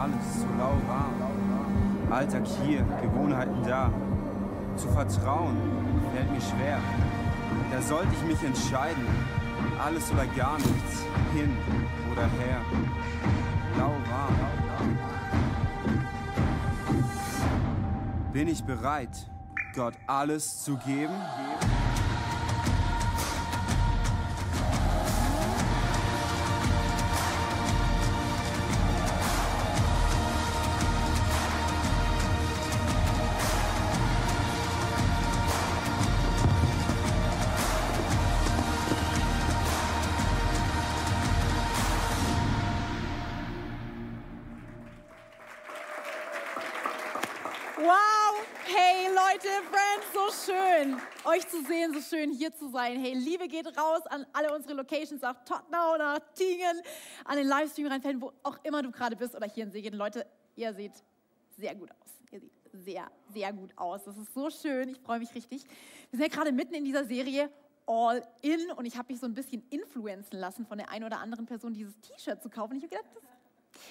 [0.00, 1.14] alles so lauwarm.
[2.10, 3.92] Alltag hier, Gewohnheiten da.
[4.76, 5.56] Zu vertrauen
[6.14, 6.78] fällt mir schwer.
[7.70, 9.06] Da sollte ich mich entscheiden.
[9.84, 11.56] Alles oder gar nichts, hin
[12.10, 12.60] oder her.
[13.76, 14.34] Lauwarm.
[18.32, 19.30] Bin ich bereit,
[19.74, 21.14] Gott alles zu geben?
[51.66, 52.98] Sehen, so schön hier zu sein.
[52.98, 56.80] Hey, Liebe geht raus an alle unsere Locations, nach Tottenau, nach Tingen,
[57.24, 59.94] an den Livestream reinfällen, wo auch immer du gerade bist oder hier in Segen.
[59.96, 60.92] Leute, ihr seht
[61.56, 62.10] sehr gut aus.
[62.30, 64.04] Ihr seht sehr, sehr gut aus.
[64.04, 64.88] Das ist so schön.
[64.88, 65.64] Ich freue mich richtig.
[66.10, 67.50] Wir sind ja gerade mitten in dieser Serie
[67.86, 71.18] All In und ich habe mich so ein bisschen influenzen lassen von der einen oder
[71.18, 72.76] anderen Person, dieses T-Shirt zu kaufen.
[72.76, 73.24] Ich habe gedacht, das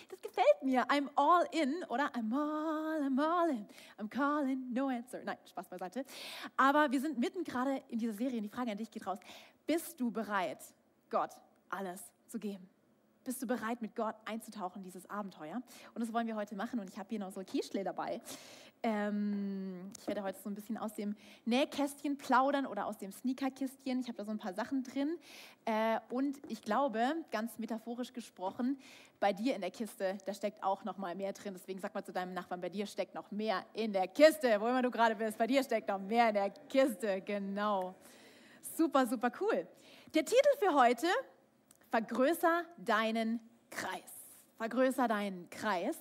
[0.10, 0.86] das gefällt mir.
[0.88, 3.68] I'm all in oder I'm all, I'm all in.
[3.98, 5.22] I'm calling, no answer.
[5.24, 6.06] Nein, Spaß beiseite.
[6.56, 9.20] Aber wir sind mitten gerade in dieser Serie und die Frage an dich geht raus.
[9.66, 10.60] Bist du bereit,
[11.10, 11.32] Gott
[11.70, 12.68] alles zu geben?
[13.24, 15.62] Bist du bereit, mit Gott einzutauchen in dieses Abenteuer?
[15.94, 16.80] Und das wollen wir heute machen.
[16.80, 18.22] Und ich habe hier noch so Quiche dabei.
[18.82, 24.00] Ähm, ich werde heute so ein bisschen aus dem Nähkästchen plaudern oder aus dem Sneakerkistchen.
[24.00, 25.18] Ich habe da so ein paar Sachen drin.
[25.66, 28.80] Äh, und ich glaube, ganz metaphorisch gesprochen,
[29.20, 31.54] bei dir in der Kiste, da steckt auch noch mal mehr drin.
[31.54, 34.60] Deswegen sag mal zu deinem Nachbarn, bei dir steckt noch mehr in der Kiste.
[34.62, 37.22] Wo immer du gerade bist, bei dir steckt noch mehr in der Kiste.
[37.22, 37.96] Genau.
[38.78, 39.68] Super, super cool.
[40.14, 41.08] Der Titel für heute
[41.92, 44.20] vergrößer deinen Kreis.
[44.58, 45.98] Vergrößer deinen Kreis.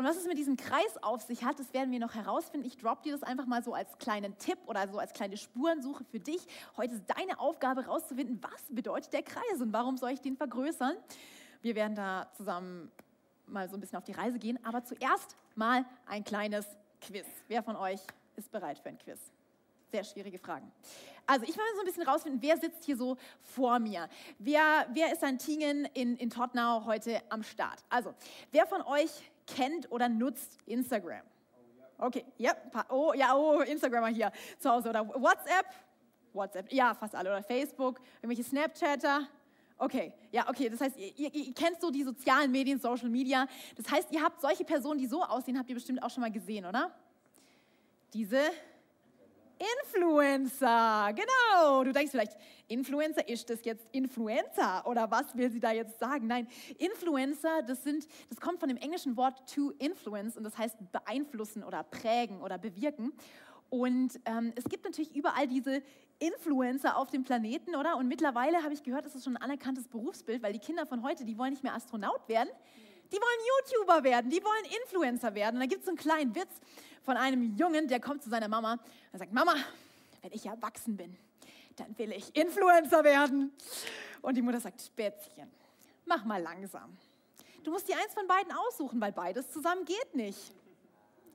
[0.00, 2.66] Und was es mit diesem Kreis auf sich hat, das werden wir noch herausfinden.
[2.66, 6.04] Ich drop dir das einfach mal so als kleinen Tipp oder so als kleine Spurensuche
[6.04, 6.40] für dich.
[6.78, 10.96] Heute ist deine Aufgabe herauszufinden, was bedeutet der Kreis und warum soll ich den vergrößern.
[11.60, 12.90] Wir werden da zusammen
[13.44, 14.58] mal so ein bisschen auf die Reise gehen.
[14.64, 16.64] Aber zuerst mal ein kleines
[17.02, 17.26] Quiz.
[17.48, 18.00] Wer von euch
[18.36, 19.20] ist bereit für ein Quiz?
[19.92, 20.72] Sehr schwierige Fragen.
[21.26, 24.08] Also ich will so ein bisschen rausfinden, wer sitzt hier so vor mir?
[24.38, 27.84] Wer, wer ist an Tingen in, in Tottenau heute am Start?
[27.90, 28.14] Also,
[28.50, 29.10] wer von euch
[29.56, 31.22] kennt oder nutzt Instagram?
[31.98, 32.54] Okay, ja,
[32.88, 35.66] oh, ja, oh, Instagrammer hier zu Hause oder WhatsApp?
[36.32, 37.30] WhatsApp, ja, fast alle.
[37.30, 39.28] Oder Facebook, irgendwelche Snapchatter?
[39.76, 40.68] Okay, ja, okay.
[40.68, 43.46] Das heißt, ihr, ihr, ihr, kennt so die sozialen Medien, Social Media.
[43.76, 46.30] Das heißt, ihr habt solche Personen, die so aussehen, habt ihr bestimmt auch schon mal
[46.30, 46.90] gesehen, oder?
[48.12, 48.40] Diese
[49.60, 51.84] Influencer, genau.
[51.84, 52.36] Du denkst vielleicht,
[52.68, 56.26] Influencer, ist das jetzt Influencer oder was will sie da jetzt sagen?
[56.28, 56.48] Nein,
[56.78, 61.62] Influencer, das, sind, das kommt von dem englischen Wort to influence und das heißt beeinflussen
[61.62, 63.12] oder prägen oder bewirken.
[63.68, 65.82] Und ähm, es gibt natürlich überall diese
[66.18, 67.96] Influencer auf dem Planeten, oder?
[67.96, 71.02] Und mittlerweile habe ich gehört, das ist schon ein anerkanntes Berufsbild, weil die Kinder von
[71.02, 72.50] heute, die wollen nicht mehr Astronaut werden,
[73.12, 75.56] die wollen YouTuber werden, die wollen Influencer werden.
[75.56, 76.60] Und da gibt es so einen kleinen Witz
[77.10, 78.78] von einem Jungen, der kommt zu seiner Mama
[79.10, 79.56] und sagt, Mama,
[80.22, 81.16] wenn ich erwachsen bin,
[81.74, 83.52] dann will ich Influencer werden.
[84.22, 85.50] Und die Mutter sagt, Spätzchen,
[86.06, 86.96] mach mal langsam.
[87.64, 90.52] Du musst dir eins von beiden aussuchen, weil beides zusammen geht nicht.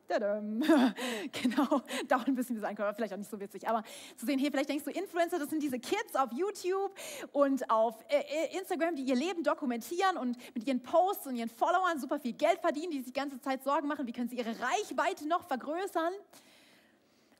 [1.31, 3.67] genau, dauert ein bisschen bis Einkommen, vielleicht auch nicht so witzig.
[3.67, 3.83] Aber
[4.17, 6.93] zu sehen, hey, vielleicht denkst du, Influencer, das sind diese Kids auf YouTube
[7.31, 11.49] und auf äh, äh, Instagram, die ihr Leben dokumentieren und mit ihren Posts und ihren
[11.49, 14.37] Followern super viel Geld verdienen, die sich die ganze Zeit Sorgen machen, wie können sie
[14.37, 16.13] ihre Reichweite noch vergrößern.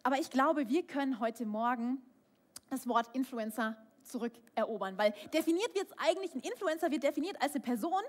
[0.04, 2.02] Aber ich glaube, wir können heute Morgen
[2.70, 3.76] das Wort Influencer
[4.06, 4.98] zurückerobern.
[4.98, 8.02] Weil definiert wird es eigentlich, ein Influencer wird definiert als eine Person,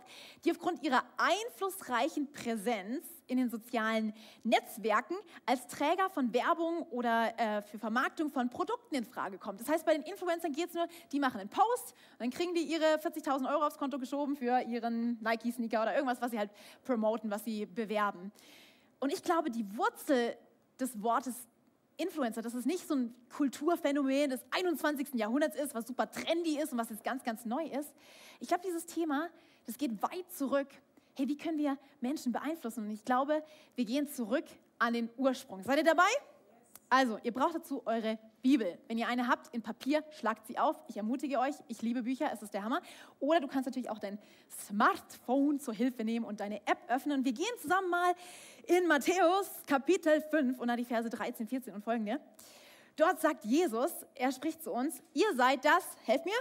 [0.45, 4.12] die aufgrund ihrer einflussreichen Präsenz in den sozialen
[4.45, 9.61] Netzwerken als Träger von Werbung oder äh, für Vermarktung von Produkten in Frage kommt.
[9.61, 12.63] Das heißt, bei den Influencern geht es nur, die machen einen Post, dann kriegen die
[12.63, 16.51] ihre 40.000 Euro aufs Konto geschoben für ihren Nike-Sneaker oder irgendwas, was sie halt
[16.84, 18.33] promoten, was sie bewerben.
[19.01, 20.37] Und ich glaube, die Wurzel
[20.78, 21.34] des Wortes
[21.97, 25.15] Influencer, dass es nicht so ein Kulturphänomen des 21.
[25.15, 27.93] Jahrhunderts ist, was super trendy ist und was jetzt ganz, ganz neu ist.
[28.41, 29.28] Ich glaube, dieses Thema,
[29.66, 30.69] das geht weit zurück.
[31.15, 32.84] Hey, wie können wir Menschen beeinflussen?
[32.84, 33.43] Und ich glaube,
[33.75, 34.45] wir gehen zurück
[34.78, 35.63] an den Ursprung.
[35.63, 36.09] Seid ihr dabei?
[36.88, 38.78] Also, ihr braucht dazu eure Bibel.
[38.86, 40.77] Wenn ihr eine habt in Papier, schlagt sie auf.
[40.86, 42.80] Ich ermutige euch, ich liebe Bücher, es ist der Hammer.
[43.18, 44.21] Oder du kannst natürlich auch dein
[44.66, 47.24] Smartphone zur Hilfe nehmen und deine App öffnen.
[47.24, 48.15] Wir gehen zusammen mal
[48.66, 52.21] in Matthäus Kapitel 5 und dann die Verse 13, 14 und folgende.
[52.94, 56.32] Dort sagt Jesus, er spricht zu uns, ihr seid das, helft mir?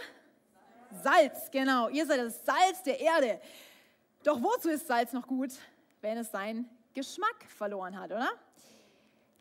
[1.03, 3.41] Salz, genau, ihr seid das Salz der Erde.
[4.23, 5.51] Doch wozu ist Salz noch gut,
[6.01, 8.29] wenn es seinen Geschmack verloren hat, oder?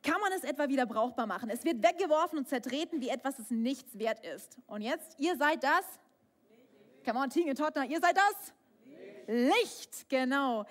[0.04, 1.48] Kann man es etwa wieder brauchbar machen?
[1.48, 4.58] Es wird weggeworfen und zertreten, wie etwas, das nichts wert ist.
[4.66, 5.84] Und jetzt, ihr seid das?
[7.06, 8.52] Come on, Tinge Tottenham, ihr seid das?
[9.26, 10.66] Licht, Licht genau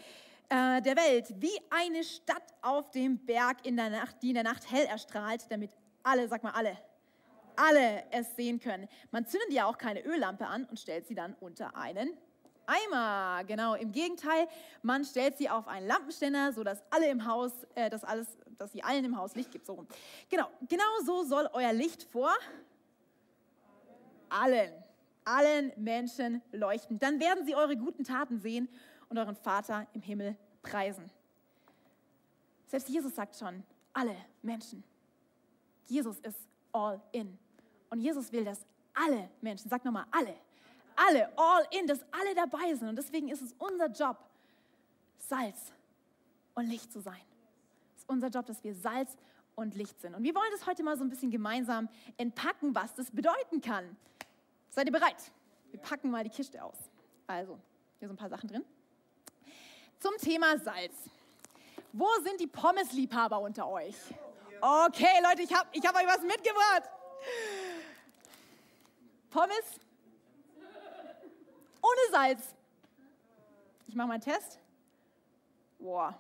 [0.50, 4.44] äh, der Welt, wie eine Stadt auf dem Berg in der Nacht, die in der
[4.44, 5.72] Nacht hell erstrahlt, damit
[6.04, 6.78] alle, sag mal alle,
[7.56, 8.88] alle es sehen können.
[9.10, 12.16] Man zündet ja auch keine Öllampe an und stellt sie dann unter einen
[12.66, 13.44] Eimer.
[13.46, 14.48] Genau, im Gegenteil,
[14.82, 18.28] man stellt sie auf einen Lampenständer, sodass alle im Haus, äh, dass alles,
[18.58, 19.66] dass sie allen im Haus Licht gibt.
[19.66, 19.88] So rum.
[20.30, 22.34] Genau, genau so soll euer Licht vor
[24.30, 24.72] allen,
[25.24, 27.00] allen Menschen leuchten.
[27.00, 28.68] Dann werden sie eure guten Taten sehen
[29.10, 31.10] und euren Vater im Himmel preisen.
[32.68, 33.64] Selbst Jesus sagt schon,
[33.94, 34.84] alle Menschen.
[35.86, 36.40] Jesus ist
[36.72, 37.38] all in.
[37.90, 40.34] Und Jesus will, dass alle Menschen, sag nochmal alle,
[40.96, 42.88] alle, all in, dass alle dabei sind.
[42.88, 44.18] Und deswegen ist es unser Job,
[45.18, 45.72] Salz
[46.56, 47.22] und Licht zu sein.
[47.96, 49.16] Es ist unser Job, dass wir Salz
[49.56, 50.16] und Licht sind.
[50.16, 53.96] Und wir wollen das heute mal so ein bisschen gemeinsam entpacken, was das bedeuten kann.
[54.70, 55.32] Seid ihr bereit?
[55.72, 56.78] Wir packen mal die Kiste aus.
[57.28, 57.58] Also,
[58.00, 58.66] hier sind ein paar Sachen drin.
[60.00, 60.94] Zum Thema Salz.
[61.92, 63.96] Wo sind die Pommesliebhaber unter euch?
[64.60, 66.90] Okay, Leute, ich habe ich hab euch was mitgebracht.
[69.30, 69.80] Pommes
[71.84, 72.56] ohne Salz.
[73.88, 74.60] Ich mache mal einen Test.
[75.78, 76.18] Boah.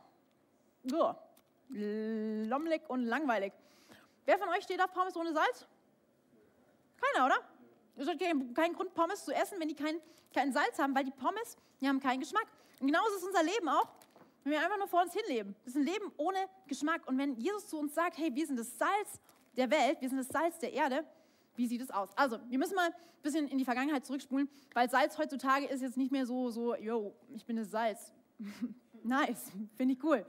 [0.83, 1.15] So.
[1.69, 3.53] Lommelig und langweilig.
[4.25, 5.65] Wer von euch steht auf Pommes ohne Salz?
[7.01, 7.37] Keiner, oder?
[7.95, 9.99] Es hat keinen, Grund, Pommes zu essen, wenn die kein,
[10.33, 12.47] kein Salz haben, weil die Pommes, die haben keinen Geschmack.
[12.79, 13.87] Und genauso ist unser Leben auch,
[14.43, 15.55] wenn wir einfach nur vor uns hinleben.
[15.63, 17.07] Das ist ein Leben ohne Geschmack.
[17.07, 19.19] Und wenn Jesus zu uns sagt, hey, wir sind das Salz
[19.55, 21.05] der Welt, wir sind das Salz der Erde,
[21.55, 22.09] wie sieht es aus?
[22.15, 25.97] Also, wir müssen mal ein bisschen in die Vergangenheit zurückspulen, weil Salz heutzutage ist jetzt
[25.97, 28.13] nicht mehr so, so, yo, ich bin das Salz.
[29.03, 30.25] nice, finde ich cool.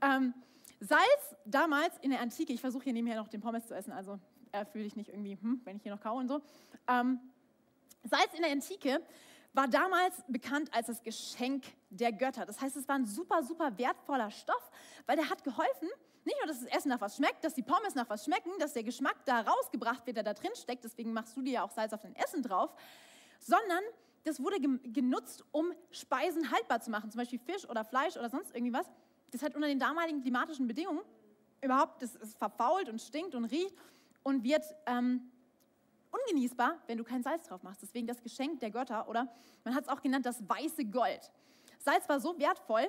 [0.00, 0.34] Ähm,
[0.80, 4.18] Salz damals in der Antike, ich versuche hier nebenher noch den Pommes zu essen, also
[4.52, 6.40] äh, fühle ich nicht irgendwie, hm, wenn ich hier noch kaue und so.
[6.86, 7.18] Ähm,
[8.04, 9.02] Salz in der Antike
[9.52, 12.46] war damals bekannt als das Geschenk der Götter.
[12.46, 14.70] Das heißt, es war ein super, super wertvoller Stoff,
[15.06, 15.88] weil der hat geholfen,
[16.28, 18.74] nicht nur, dass das Essen nach was schmeckt, dass die Pommes nach was schmecken, dass
[18.74, 21.70] der Geschmack da rausgebracht wird, der da drin steckt, deswegen machst du dir ja auch
[21.70, 22.70] Salz auf dein Essen drauf,
[23.40, 23.82] sondern
[24.24, 28.54] das wurde genutzt, um Speisen haltbar zu machen, zum Beispiel Fisch oder Fleisch oder sonst
[28.54, 28.86] irgendwie was.
[29.30, 31.00] Das hat unter den damaligen klimatischen Bedingungen
[31.62, 33.74] überhaupt, das ist verfault und stinkt und riecht
[34.22, 35.30] und wird ähm,
[36.10, 37.80] ungenießbar, wenn du kein Salz drauf machst.
[37.82, 39.28] Deswegen das Geschenk der Götter oder
[39.64, 41.32] man hat es auch genannt das weiße Gold.
[41.78, 42.86] Salz war so wertvoll,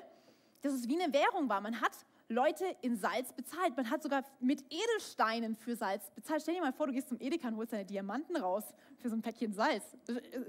[0.61, 1.61] dass es wie eine Währung war.
[1.61, 1.93] Man hat
[2.29, 3.75] Leute in Salz bezahlt.
[3.75, 6.43] Man hat sogar mit Edelsteinen für Salz bezahlt.
[6.43, 8.63] Stell dir mal vor, du gehst zum Edeka und holst deine Diamanten raus
[8.99, 9.83] für so ein Päckchen Salz.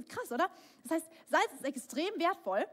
[0.08, 0.48] Krass, oder?
[0.82, 2.66] Das heißt, Salz ist extrem wertvoll.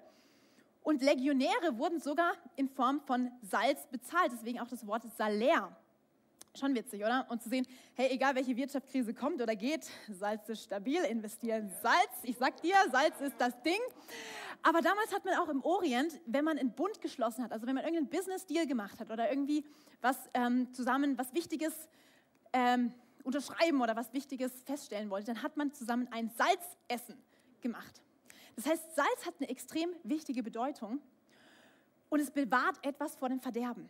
[0.83, 4.31] Und Legionäre wurden sogar in Form von Salz bezahlt.
[4.33, 5.75] Deswegen auch das Wort Salär.
[6.57, 7.27] Schon witzig, oder?
[7.29, 12.09] Und zu sehen, hey, egal welche Wirtschaftskrise kommt oder geht, Salz ist stabil, investieren Salz.
[12.23, 13.79] Ich sag dir, Salz ist das Ding.
[14.63, 17.75] Aber damals hat man auch im Orient, wenn man einen Bund geschlossen hat, also wenn
[17.75, 19.63] man irgendeinen Business-Deal gemacht hat oder irgendwie
[20.01, 21.73] was ähm, zusammen, was Wichtiges
[22.53, 22.91] ähm,
[23.23, 27.21] unterschreiben oder was Wichtiges feststellen wollte, dann hat man zusammen ein Salzessen
[27.61, 28.01] gemacht.
[28.55, 31.01] Das heißt, Salz hat eine extrem wichtige Bedeutung
[32.09, 33.89] und es bewahrt etwas vor dem Verderben.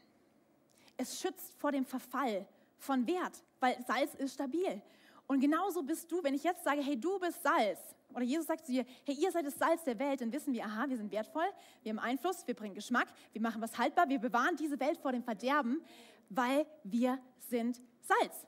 [0.98, 2.46] Es schützt vor dem Verfall
[2.78, 4.82] von Wert, weil Salz ist stabil.
[5.28, 7.80] Und genauso bist du, wenn ich jetzt sage, hey, du bist Salz,
[8.14, 10.64] oder Jesus sagt zu dir, hey, ihr seid das Salz der Welt, dann wissen wir,
[10.64, 11.48] aha, wir sind wertvoll,
[11.84, 15.12] wir haben Einfluss, wir bringen Geschmack, wir machen was haltbar, wir bewahren diese Welt vor
[15.12, 15.84] dem Verderben,
[16.30, 17.20] weil wir
[17.50, 18.48] sind Salz.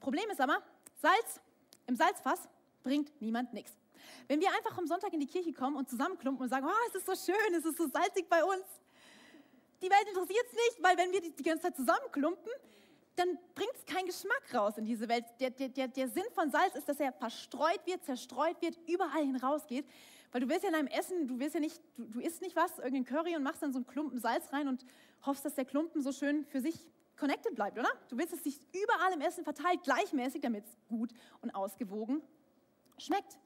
[0.00, 0.62] Problem ist aber,
[1.02, 1.40] Salz
[1.86, 2.48] im Salzfass
[2.82, 3.72] bringt niemand nichts.
[4.28, 6.94] Wenn wir einfach am Sonntag in die Kirche kommen und zusammenklumpen und sagen, oh, es
[6.94, 8.64] ist so schön, es ist so salzig bei uns,
[9.82, 12.52] die Welt interessiert es nicht, weil wenn wir die, ganze Zeit zusammenklumpen,
[13.18, 15.24] dann bringt es keinen Geschmack raus in diese Welt.
[15.40, 19.84] Der, der, der Sinn von Salz ist, dass er verstreut wird, zerstreut wird, überall hinausgeht.
[20.30, 22.54] Weil du willst ja in deinem Essen, du willst ja nicht, du, du isst nicht
[22.54, 24.84] was, irgendein Curry und machst dann so einen Klumpen Salz rein und
[25.24, 27.88] hoffst, dass der Klumpen so schön für sich connected bleibt, oder?
[28.08, 31.10] Du willst, dass sich überall im Essen verteilt, gleichmäßig, damit es gut
[31.40, 32.22] und ausgewogen
[32.98, 33.38] schmeckt.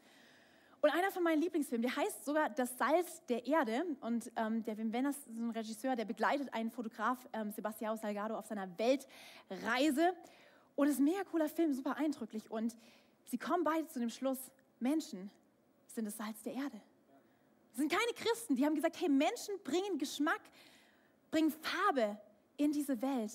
[0.82, 3.84] Und einer von meinen Lieblingsfilmen, der heißt sogar Das Salz der Erde.
[4.00, 8.36] Und ähm, der Wim Wenders, so ein Regisseur, der begleitet einen Fotograf, ähm, Sebastião Salgado,
[8.36, 10.12] auf seiner Weltreise.
[10.74, 12.50] Und es ist ein mega cooler Film, super eindrücklich.
[12.50, 12.74] Und
[13.26, 15.30] sie kommen beide zu dem Schluss, Menschen
[15.86, 16.80] sind das Salz der Erde.
[17.70, 20.40] Das sind keine Christen, die haben gesagt, hey, Menschen bringen Geschmack,
[21.30, 22.18] bringen Farbe
[22.56, 23.32] in diese Welt.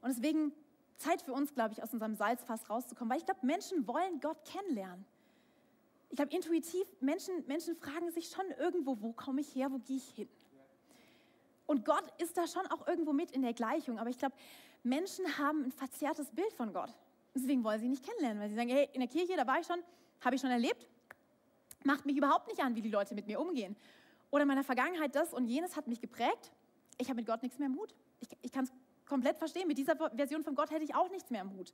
[0.00, 0.52] Und deswegen
[0.96, 4.42] Zeit für uns, glaube ich, aus unserem Salzfass rauszukommen, weil ich glaube, Menschen wollen Gott
[4.46, 5.04] kennenlernen
[6.12, 9.96] ich glaube, intuitiv, Menschen, Menschen fragen sich schon irgendwo, wo komme ich her, wo gehe
[9.96, 10.28] ich hin?
[11.64, 13.98] Und Gott ist da schon auch irgendwo mit in der Gleichung.
[13.98, 14.34] Aber ich glaube,
[14.82, 16.90] Menschen haben ein verzerrtes Bild von Gott.
[17.34, 19.58] Deswegen wollen sie ihn nicht kennenlernen, weil sie sagen, hey, in der Kirche, da war
[19.58, 19.78] ich schon,
[20.20, 20.86] habe ich schon erlebt,
[21.82, 23.74] macht mich überhaupt nicht an, wie die Leute mit mir umgehen.
[24.30, 26.52] Oder in meiner Vergangenheit das und jenes hat mich geprägt.
[26.98, 27.94] Ich habe mit Gott nichts mehr im Hut.
[28.20, 28.72] Ich, ich kann es
[29.06, 29.66] komplett verstehen.
[29.66, 31.72] Mit dieser Version von Gott hätte ich auch nichts mehr im Hut.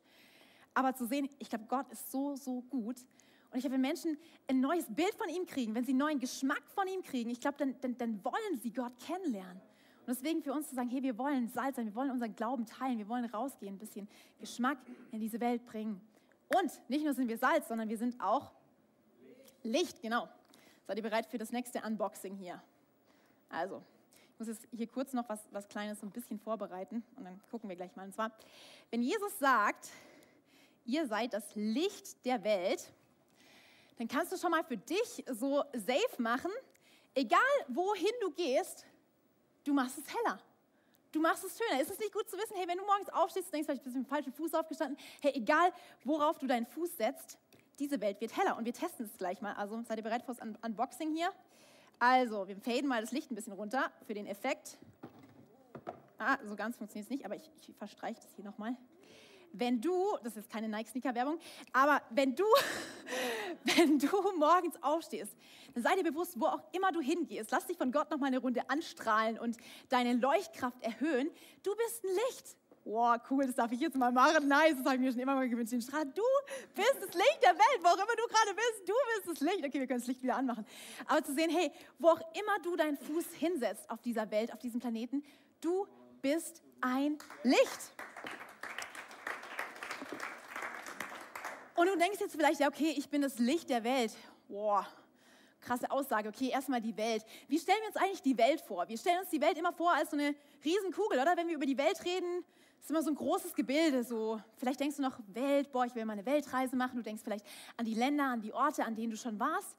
[0.75, 3.04] Aber zu sehen, ich glaube, Gott ist so, so gut.
[3.50, 6.19] Und ich glaube, wenn Menschen ein neues Bild von ihm kriegen, wenn sie einen neuen
[6.19, 9.61] Geschmack von ihm kriegen, ich glaube, dann, dann, dann wollen sie Gott kennenlernen.
[10.07, 12.67] Und deswegen für uns zu sagen, hey, wir wollen Salz sein, wir wollen unseren Glauben
[12.67, 14.78] teilen, wir wollen rausgehen, ein bisschen Geschmack
[15.12, 16.00] in diese Welt bringen.
[16.49, 18.52] Und nicht nur sind wir Salz, sondern wir sind auch
[19.62, 20.28] Licht, genau.
[20.87, 22.62] Seid ihr bereit für das nächste Unboxing hier?
[23.50, 23.83] Also,
[24.33, 27.40] ich muss jetzt hier kurz noch was, was Kleines so ein bisschen vorbereiten und dann
[27.50, 28.07] gucken wir gleich mal.
[28.07, 28.33] Und zwar,
[28.90, 29.90] wenn Jesus sagt,
[30.87, 32.93] ihr seid das Licht der Welt,
[33.99, 36.50] dann kannst du schon mal für dich so safe machen,
[37.14, 38.87] egal wohin du gehst,
[39.64, 40.38] du machst es heller.
[41.11, 41.81] Du machst es schöner.
[41.81, 44.00] Ist es nicht gut zu wissen, hey, wenn du morgens aufstehst, denkst, vielleicht bist du
[44.00, 45.73] mit dem falschen Fuß aufgestanden, hey, egal
[46.05, 47.38] worauf du deinen Fuß setzt,
[47.78, 48.57] diese Welt wird heller.
[48.57, 49.55] Und wir testen es gleich mal.
[49.55, 51.31] Also seid ihr bereit fürs Un Unboxing hier?
[51.99, 54.78] Also, wir faden mal das Licht ein bisschen runter für den Effekt.
[56.19, 58.76] Ah, so ganz funktioniert es nicht, aber ich, ich verstreiche das hier nochmal.
[59.52, 61.38] Wenn du, das ist keine Nike-Sneaker-Werbung,
[61.73, 62.45] aber wenn du,
[63.76, 65.37] wenn du morgens aufstehst,
[65.75, 68.38] dann sei dir bewusst, wo auch immer du hingehst, lass dich von Gott nochmal eine
[68.38, 69.57] Runde anstrahlen und
[69.88, 71.31] deine Leuchtkraft erhöhen.
[71.62, 72.57] Du bist ein Licht
[72.88, 74.49] wow, cool, das darf ich jetzt mal machen.
[74.49, 75.73] Nice, das habe ich mir schon immer mal gewünscht.
[75.73, 76.23] Den Strahl, du
[76.75, 79.64] bist das Licht der Welt, wo auch immer du gerade bist, du bist das Licht.
[79.64, 80.64] Okay, wir können das Licht wieder anmachen.
[81.07, 84.59] Aber zu sehen, hey, wo auch immer du deinen Fuß hinsetzt auf dieser Welt, auf
[84.59, 85.23] diesem Planeten,
[85.61, 85.87] du
[86.23, 87.93] bist ein Licht.
[91.79, 94.13] Und du denkst jetzt vielleicht, ja, okay, ich bin das Licht der Welt.
[94.49, 94.85] Wow,
[95.61, 96.29] krasse Aussage.
[96.29, 97.25] Okay, erstmal die Welt.
[97.47, 98.89] Wie stellen wir uns eigentlich die Welt vor?
[98.89, 101.37] Wir stellen uns die Welt immer vor als so eine Riesenkugel, oder?
[101.37, 102.45] Wenn wir über die Welt reden,
[102.81, 104.03] ist immer so ein großes Gebilde.
[104.03, 106.97] So, vielleicht denkst du noch Welt, boah, ich will mal eine Weltreise machen.
[106.97, 109.77] Du denkst vielleicht an die Länder, an die Orte, an denen du schon warst.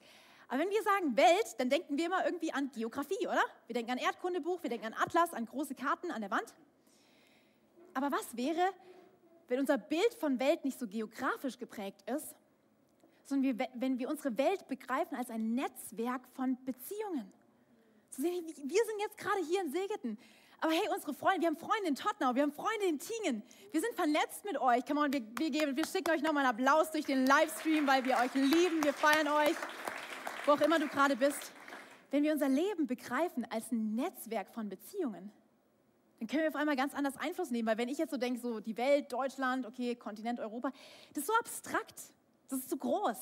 [0.48, 3.44] Aber wenn wir sagen Welt, dann denken wir immer irgendwie an Geografie, oder?
[3.68, 6.54] Wir denken an Erdkundebuch, wir denken an Atlas, an große Karten an der Wand.
[7.94, 8.72] Aber was wäre,
[9.50, 12.36] wenn unser Bild von Welt nicht so geografisch geprägt ist,
[13.26, 17.32] sondern wir, wenn wir unsere Welt begreifen als ein Netzwerk von Beziehungen?
[18.18, 20.18] wir sind jetzt gerade hier in Segeten.
[20.62, 23.44] Aber hey, unsere Freunde, wir haben Freunde in Tottenau, wir haben Freunde in Tingen.
[23.72, 24.86] Wir sind vernetzt mit euch.
[24.86, 28.04] Come on, wir, wir, geben, wir schicken euch nochmal einen Applaus durch den Livestream, weil
[28.04, 28.84] wir euch lieben.
[28.84, 29.56] Wir feiern euch,
[30.46, 31.54] wo auch immer du gerade bist.
[32.12, 35.32] Wenn wir unser Leben begreifen als ein Netzwerk von Beziehungen,
[36.20, 37.68] dann können wir auf einmal ganz anders Einfluss nehmen.
[37.68, 40.72] Weil wenn ich jetzt so denke, so die Welt, Deutschland, okay, Kontinent Europa,
[41.14, 42.02] das ist so abstrakt,
[42.50, 43.18] das ist zu groß.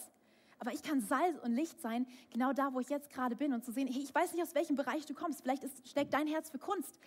[0.60, 3.64] Aber ich kann Salz und Licht sein, genau da, wo ich jetzt gerade bin und
[3.64, 5.42] zu sehen, hey, ich weiß nicht, aus welchem Bereich du kommst.
[5.42, 7.00] Vielleicht ist, steckt dein Herz für Kunst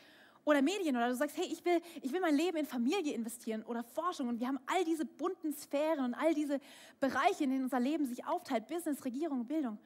[0.44, 3.64] oder Medien oder du sagst, hey, ich will, ich will mein Leben in Familie investieren
[3.64, 6.61] oder Forschung und wir haben all diese bunten Sphären und all diese
[7.00, 9.78] Bereiche, in denen unser Leben sich aufteilt, Business, Regierung, Bildung.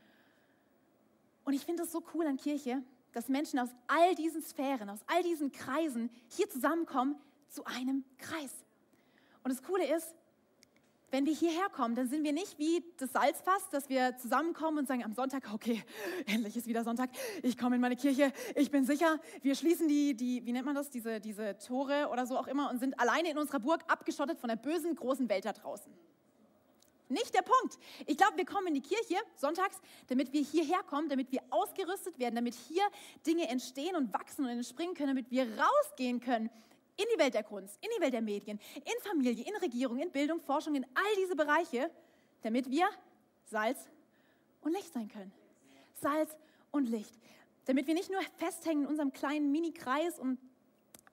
[1.44, 2.82] Und ich finde es so cool an Kirche,
[3.14, 7.16] dass Menschen aus all diesen Sphären, aus all diesen Kreisen hier zusammenkommen
[7.48, 8.52] zu einem Kreis.
[9.42, 10.14] Und das Coole ist,
[11.10, 14.88] wenn wir hierher kommen, dann sind wir nicht wie das Salzfass, dass wir zusammenkommen und
[14.88, 15.80] sagen am Sonntag, okay,
[16.26, 17.10] endlich ist wieder Sonntag,
[17.42, 20.74] ich komme in meine Kirche, ich bin sicher, wir schließen die, die wie nennt man
[20.74, 24.40] das, diese, diese Tore oder so auch immer und sind alleine in unserer Burg abgeschottet
[24.40, 25.92] von der bösen großen Welt da draußen.
[27.08, 27.78] Nicht der Punkt.
[28.06, 32.18] Ich glaube, wir kommen in die Kirche sonntags, damit wir hierher kommen, damit wir ausgerüstet
[32.18, 32.82] werden, damit hier
[33.26, 36.50] Dinge entstehen und wachsen und entspringen können, damit wir rausgehen können
[36.96, 40.10] in die Welt der Kunst, in die Welt der Medien, in Familie, in Regierung, in
[40.10, 41.90] Bildung, Forschung, in all diese Bereiche,
[42.42, 42.88] damit wir
[43.46, 43.90] Salz
[44.62, 45.32] und Licht sein können.
[45.94, 46.36] Salz
[46.70, 47.12] und Licht.
[47.66, 50.38] Damit wir nicht nur festhängen in unserem kleinen Mini-Kreis und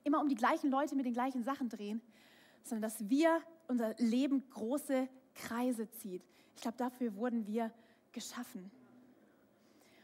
[0.03, 2.01] immer um die gleichen Leute mit den gleichen Sachen drehen,
[2.63, 5.07] sondern dass wir unser Leben große
[5.41, 6.23] Kreise zieht.
[6.55, 7.71] Ich glaube, dafür wurden wir
[8.11, 8.69] geschaffen.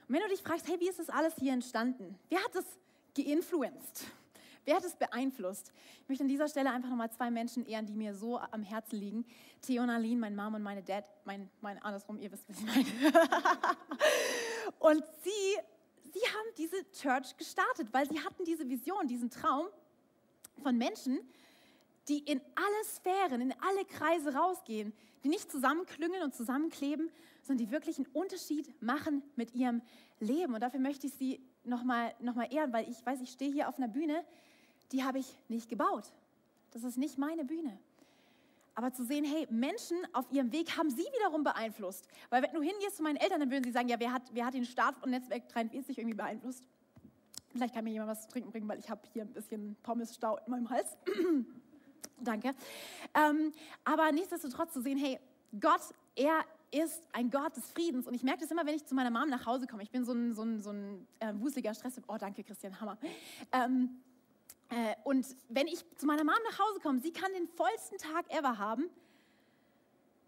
[0.07, 2.17] Und wenn du dich fragst, hey, wie ist das alles hier entstanden?
[2.29, 2.65] Wer hat das
[3.15, 4.05] geinfluenced?
[4.65, 5.71] Wer hat es beeinflusst?
[6.01, 8.99] Ich möchte an dieser Stelle einfach nochmal zwei Menschen ehren, die mir so am Herzen
[8.99, 9.25] liegen.
[9.61, 12.65] Theo und Aline, mein Mom und meine Dad, mein, mein andersrum, ihr wisst, was ich
[12.65, 12.85] meine.
[14.79, 19.67] und sie, sie haben diese Church gestartet, weil sie hatten diese Vision, diesen Traum
[20.61, 21.19] von Menschen,
[22.07, 27.09] die in alle Sphären, in alle Kreise rausgehen, die nicht zusammenklüngeln und zusammenkleben,
[27.43, 29.81] sondern die wirklich einen Unterschied machen mit ihrem
[30.19, 30.53] Leben.
[30.53, 33.67] Und dafür möchte ich sie nochmal noch mal ehren, weil ich weiß, ich stehe hier
[33.67, 34.23] auf einer Bühne,
[34.91, 36.13] die habe ich nicht gebaut.
[36.71, 37.77] Das ist nicht meine Bühne.
[38.75, 42.07] Aber zu sehen, hey, Menschen auf ihrem Weg haben sie wiederum beeinflusst.
[42.29, 44.45] Weil wenn du hingehst zu meinen Eltern, dann würden sie sagen, ja, wer hat, wer
[44.45, 46.63] hat den Start von Netzwerk 43 irgendwie beeinflusst?
[47.49, 50.37] Vielleicht kann mir jemand was zu trinken bringen, weil ich habe hier ein bisschen Pommesstau
[50.45, 50.95] in meinem Hals.
[52.19, 52.53] Danke.
[53.13, 53.51] Ähm,
[53.83, 55.19] aber nichtsdestotrotz zu sehen, hey,
[55.59, 55.81] Gott,
[56.15, 58.07] er ist ein Gott des Friedens.
[58.07, 59.83] Und ich merke das immer, wenn ich zu meiner Mom nach Hause komme.
[59.83, 61.99] Ich bin so ein, so ein, so ein äh, wuseliger Stress.
[62.07, 62.97] Oh, danke, Christian, Hammer.
[63.51, 64.01] Ähm,
[64.69, 68.29] äh, und wenn ich zu meiner Mom nach Hause komme, sie kann den vollsten Tag
[68.29, 68.89] ever haben.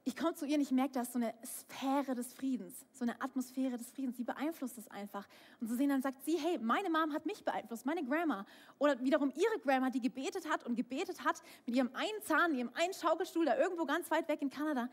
[0.09, 3.03] Ich komme zu ihr und ich merke, da ist so eine Sphäre des Friedens, so
[3.03, 4.17] eine Atmosphäre des Friedens.
[4.17, 5.27] Sie beeinflusst es einfach.
[5.61, 8.43] Und zu sehen, dann sagt sie, hey, meine Mom hat mich beeinflusst, meine Grandma.
[8.79, 12.71] Oder wiederum ihre Grandma, die gebetet hat und gebetet hat mit ihrem einen Zahn, ihrem
[12.73, 14.89] einen Schaukelstuhl, da irgendwo ganz weit weg in Kanada.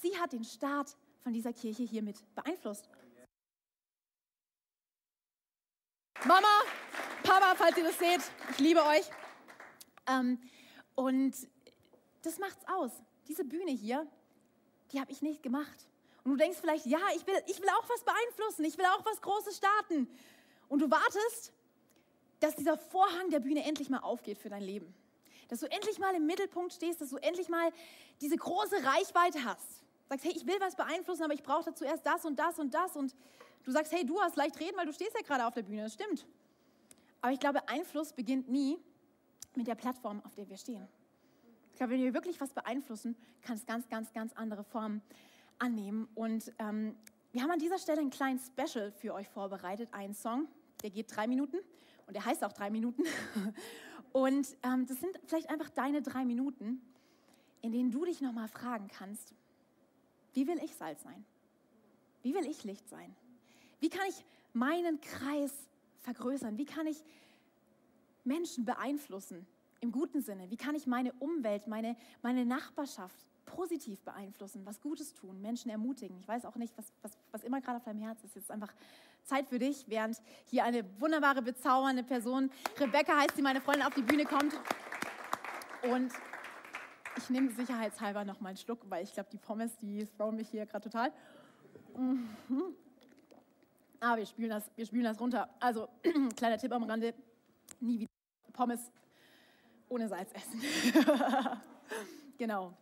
[0.00, 2.88] Sie hat den Start von dieser Kirche hiermit beeinflusst.
[6.24, 6.62] Mama,
[7.24, 8.20] Papa, falls ihr das seht,
[8.52, 9.10] ich liebe euch.
[10.06, 10.38] Ähm,
[10.94, 11.34] und
[12.22, 12.92] das macht's aus.
[13.26, 14.06] Diese Bühne hier,
[14.96, 15.86] die habe ich nicht gemacht.
[16.24, 19.04] Und du denkst vielleicht, ja, ich will, ich will auch was beeinflussen, ich will auch
[19.04, 20.08] was Großes starten.
[20.68, 21.52] Und du wartest,
[22.40, 24.94] dass dieser Vorhang der Bühne endlich mal aufgeht für dein Leben.
[25.48, 27.70] Dass du endlich mal im Mittelpunkt stehst, dass du endlich mal
[28.22, 29.84] diese große Reichweite hast.
[30.08, 32.72] Sagst, hey, ich will was beeinflussen, aber ich brauche dazu erst das und das und
[32.72, 32.96] das.
[32.96, 33.14] Und
[33.64, 35.82] du sagst, hey, du hast leicht reden, weil du stehst ja gerade auf der Bühne.
[35.82, 36.26] Das stimmt.
[37.20, 38.78] Aber ich glaube, Einfluss beginnt nie
[39.54, 40.88] mit der Plattform, auf der wir stehen.
[41.76, 45.02] Ich glaube, wenn wir wirklich was beeinflussen, kann es ganz, ganz, ganz andere Formen
[45.58, 46.08] annehmen.
[46.14, 46.96] Und ähm,
[47.32, 50.48] wir haben an dieser Stelle einen kleinen Special für euch vorbereitet, einen Song,
[50.82, 51.58] der geht drei Minuten
[52.06, 53.02] und der heißt auch drei Minuten.
[54.12, 56.80] Und ähm, das sind vielleicht einfach deine drei Minuten,
[57.60, 59.34] in denen du dich nochmal fragen kannst,
[60.32, 61.26] wie will ich Salz sein?
[62.22, 63.14] Wie will ich Licht sein?
[63.80, 65.52] Wie kann ich meinen Kreis
[65.98, 66.56] vergrößern?
[66.56, 67.04] Wie kann ich
[68.24, 69.46] Menschen beeinflussen
[69.80, 70.50] im guten Sinne?
[70.50, 76.18] Wie kann ich meine Umwelt, meine, meine Nachbarschaft positiv beeinflussen, was Gutes tun, Menschen ermutigen?
[76.18, 78.34] Ich weiß auch nicht, was, was, was immer gerade auf deinem Herz ist.
[78.34, 78.72] Jetzt einfach
[79.24, 83.94] Zeit für dich, während hier eine wunderbare, bezaubernde Person, Rebecca heißt sie, meine Freundin, auf
[83.94, 84.54] die Bühne kommt.
[85.90, 86.12] Und
[87.16, 90.48] ich nehme sicherheitshalber noch mal einen Schluck, weil ich glaube, die Pommes, die throwen mich
[90.48, 91.12] hier gerade total.
[91.96, 92.28] Mhm.
[94.00, 95.48] Aber wir spülen, das, wir spülen das runter.
[95.58, 95.88] Also,
[96.36, 97.14] kleiner Tipp am Rande,
[97.80, 98.10] nie wieder
[98.52, 98.90] Pommes
[99.88, 100.62] ohne Salz essen.
[102.38, 102.72] genau.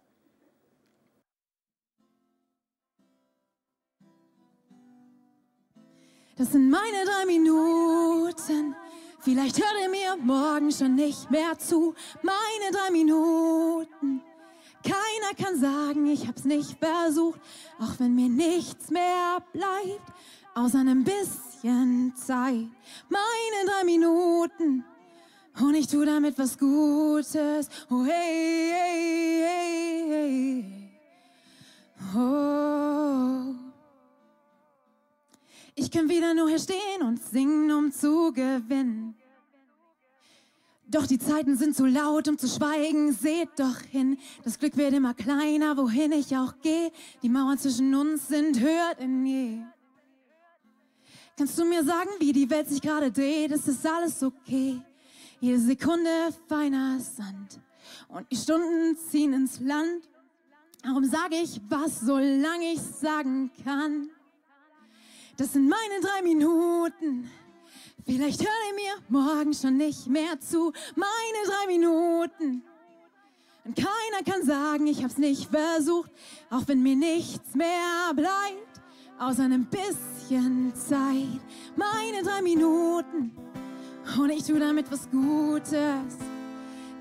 [6.37, 8.75] Das sind meine drei Minuten.
[9.21, 11.95] Vielleicht hört ihr mir morgen schon nicht mehr zu.
[12.23, 14.21] Meine drei Minuten.
[14.83, 17.41] Keiner kann sagen, ich hab's nicht versucht,
[17.79, 20.13] auch wenn mir nichts mehr bleibt,
[20.55, 22.69] außer einem bisschen Zeit.
[23.09, 24.85] Meine drei Minuten.
[25.61, 27.69] Und ich tu damit was Gutes.
[27.89, 30.65] Oh, hey, hey, hey, hey.
[32.17, 33.55] Oh.
[35.77, 39.15] Ich kann wieder nur hier stehen und singen, um zu gewinnen.
[40.87, 43.13] Doch die Zeiten sind zu laut, um zu schweigen.
[43.13, 46.91] Seht doch hin, das Glück wird immer kleiner, wohin ich auch gehe.
[47.23, 49.59] Die Mauern zwischen uns sind höher denn je.
[51.37, 53.51] Kannst du mir sagen, wie die Welt sich gerade dreht?
[53.51, 54.81] Ist das alles okay?
[55.45, 56.09] Jede Sekunde
[56.49, 57.61] feiner Sand
[58.09, 60.09] und die Stunden ziehen ins Land.
[60.83, 64.09] Warum sage ich was, solange ich sagen kann?
[65.37, 67.31] Das sind meine drei Minuten.
[68.07, 70.73] Vielleicht hört ihr mir morgen schon nicht mehr zu.
[70.97, 72.63] Meine drei Minuten.
[73.67, 76.11] Und keiner kann sagen, ich hab's nicht versucht,
[76.49, 78.81] auch wenn mir nichts mehr bleibt,
[79.19, 81.43] außer einem bisschen Zeit.
[81.77, 83.44] Meine drei Minuten.
[84.19, 86.17] Und ich tu damit was Gutes.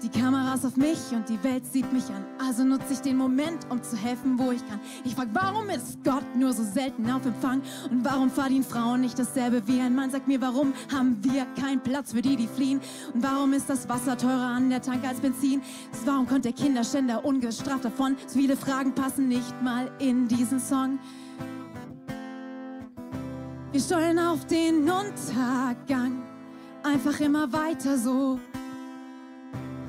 [0.04, 2.26] Die Kamera ist auf mich und die Welt sieht mich an.
[2.46, 4.82] Also nutze ich den Moment, um zu helfen, wo ich kann.
[5.06, 7.62] Ich frag, warum ist Gott nur so selten auf Empfang?
[7.90, 10.12] Und warum verdienen Frauen nicht dasselbe wie ein Mann?
[10.12, 12.82] Sag mir, warum haben wir keinen Platz für die, die fliehen?
[13.14, 15.62] Und warum ist das Wasser teurer an der Tank als Benzin?
[16.04, 18.18] Warum kommt der Kinderständer ungestraft davon?
[18.28, 21.00] So viele Fragen passen nicht mal in diesen Song.
[23.72, 26.24] Wir steuern auf den Untergang,
[26.84, 28.40] einfach immer weiter so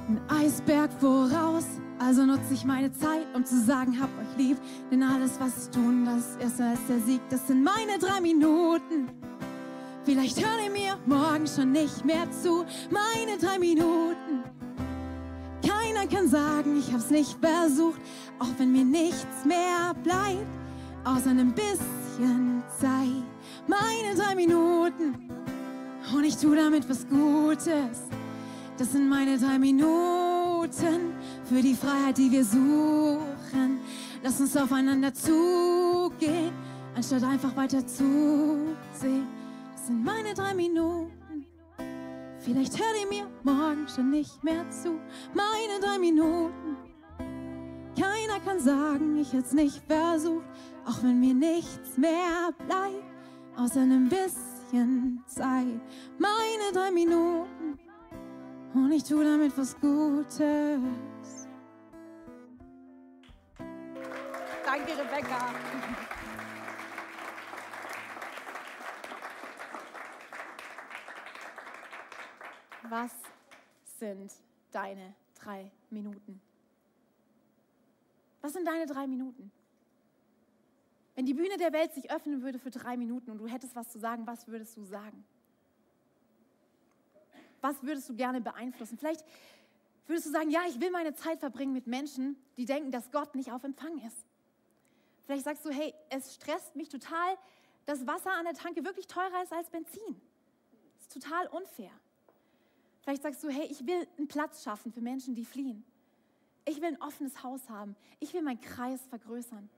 [0.08, 1.64] ein Eisberg voraus.
[1.98, 4.58] Also nutze ich meine Zeit, um zu sagen, hab euch lieb.
[4.90, 7.20] Denn alles, was ich tun, das ist als der Sieg.
[7.30, 9.08] Das sind meine drei Minuten.
[10.04, 12.64] Vielleicht hört ihr mir morgen schon nicht mehr zu.
[12.90, 14.44] Meine drei Minuten.
[15.66, 18.00] Keiner kann sagen, ich hab's nicht versucht.
[18.38, 20.46] Auch wenn mir nichts mehr bleibt,
[21.04, 23.24] außer einem bisschen Zeit.
[23.66, 25.30] Meine drei Minuten.
[26.12, 28.02] Und ich tu damit was Gutes.
[28.76, 31.14] Das sind meine drei Minuten
[31.44, 33.78] für die Freiheit, die wir suchen.
[34.22, 36.52] Lass uns aufeinander zugehen,
[36.96, 39.26] anstatt einfach weiter zusehen.
[39.74, 41.46] Das sind meine drei Minuten.
[42.40, 44.98] Vielleicht hört ihr mir morgen schon nicht mehr zu.
[45.34, 46.76] Meine drei Minuten.
[47.98, 50.44] Keiner kann sagen, ich hätte es nicht versucht,
[50.84, 53.04] auch wenn mir nichts mehr bleibt,
[53.56, 54.10] außer einem
[54.64, 55.80] bisschen Zeit.
[56.18, 57.78] Meine drei Minuten
[58.74, 60.80] und ich tue damit was Gutes.
[64.64, 65.54] Danke, Rebecca.
[72.88, 73.12] Was
[73.98, 74.32] sind
[74.70, 76.40] deine drei Minuten?
[78.40, 79.50] Was sind deine drei Minuten?
[81.14, 83.88] Wenn die Bühne der Welt sich öffnen würde für drei Minuten und du hättest was
[83.90, 85.24] zu sagen, was würdest du sagen?
[87.60, 88.98] Was würdest du gerne beeinflussen?
[88.98, 89.24] Vielleicht
[90.06, 93.34] würdest du sagen, ja, ich will meine Zeit verbringen mit Menschen, die denken, dass Gott
[93.34, 94.26] nicht auf Empfang ist.
[95.24, 97.38] Vielleicht sagst du, hey, es stresst mich total,
[97.86, 100.20] dass Wasser an der Tanke wirklich teurer ist als Benzin.
[100.94, 101.90] Das ist total unfair.
[103.02, 105.84] Vielleicht sagst du, hey, ich will einen Platz schaffen für Menschen, die fliehen.
[106.66, 107.96] Ich will ein offenes Haus haben.
[108.20, 109.68] Ich will meinen Kreis vergrößern.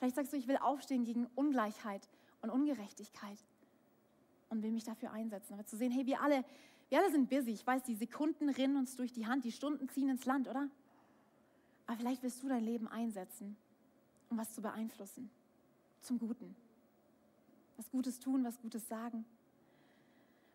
[0.00, 2.08] Vielleicht sagst du, ich will aufstehen gegen Ungleichheit
[2.40, 3.36] und Ungerechtigkeit
[4.48, 5.52] und will mich dafür einsetzen.
[5.52, 6.42] Aber zu sehen, hey, wir alle,
[6.88, 7.50] wir alle sind busy.
[7.50, 10.70] Ich weiß, die Sekunden rinnen uns durch die Hand, die Stunden ziehen ins Land, oder?
[11.86, 13.58] Aber vielleicht willst du dein Leben einsetzen,
[14.30, 15.28] um was zu beeinflussen.
[16.00, 16.56] Zum Guten.
[17.76, 19.26] Was Gutes tun, was Gutes sagen.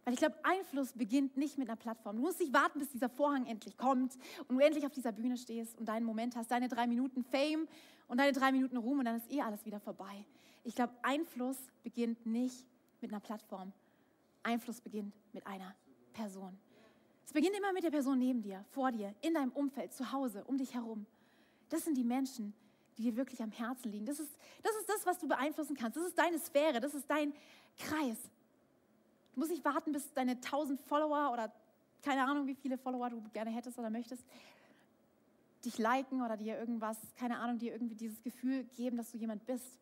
[0.06, 2.16] Weil ich glaube, Einfluss beginnt nicht mit einer Plattform.
[2.16, 4.16] Du musst nicht warten, bis dieser Vorhang endlich kommt
[4.48, 7.68] und du endlich auf dieser Bühne stehst und deinen Moment hast, deine drei Minuten Fame
[8.08, 10.24] und deine drei Minuten Ruhm und dann ist eh alles wieder vorbei.
[10.64, 12.68] Ich glaube, Einfluss beginnt nicht
[13.02, 13.74] mit einer Plattform.
[14.44, 15.76] Einfluss beginnt mit einer
[16.14, 16.56] Person.
[17.26, 20.44] Es beginnt immer mit der Person neben dir, vor dir, in deinem Umfeld, zu Hause,
[20.46, 21.08] um dich herum.
[21.70, 22.54] Das sind die Menschen,
[22.98, 24.06] die dir wirklich am Herzen liegen.
[24.06, 25.98] Das ist, das ist das, was du beeinflussen kannst.
[25.98, 27.34] Das ist deine Sphäre, das ist dein
[27.80, 28.18] Kreis.
[29.36, 31.52] Du musst nicht warten, bis deine 1000 Follower oder
[32.02, 34.24] keine Ahnung, wie viele Follower du gerne hättest oder möchtest,
[35.66, 39.46] dich liken oder dir irgendwas, keine Ahnung, dir irgendwie dieses Gefühl geben, dass du jemand
[39.46, 39.80] bist,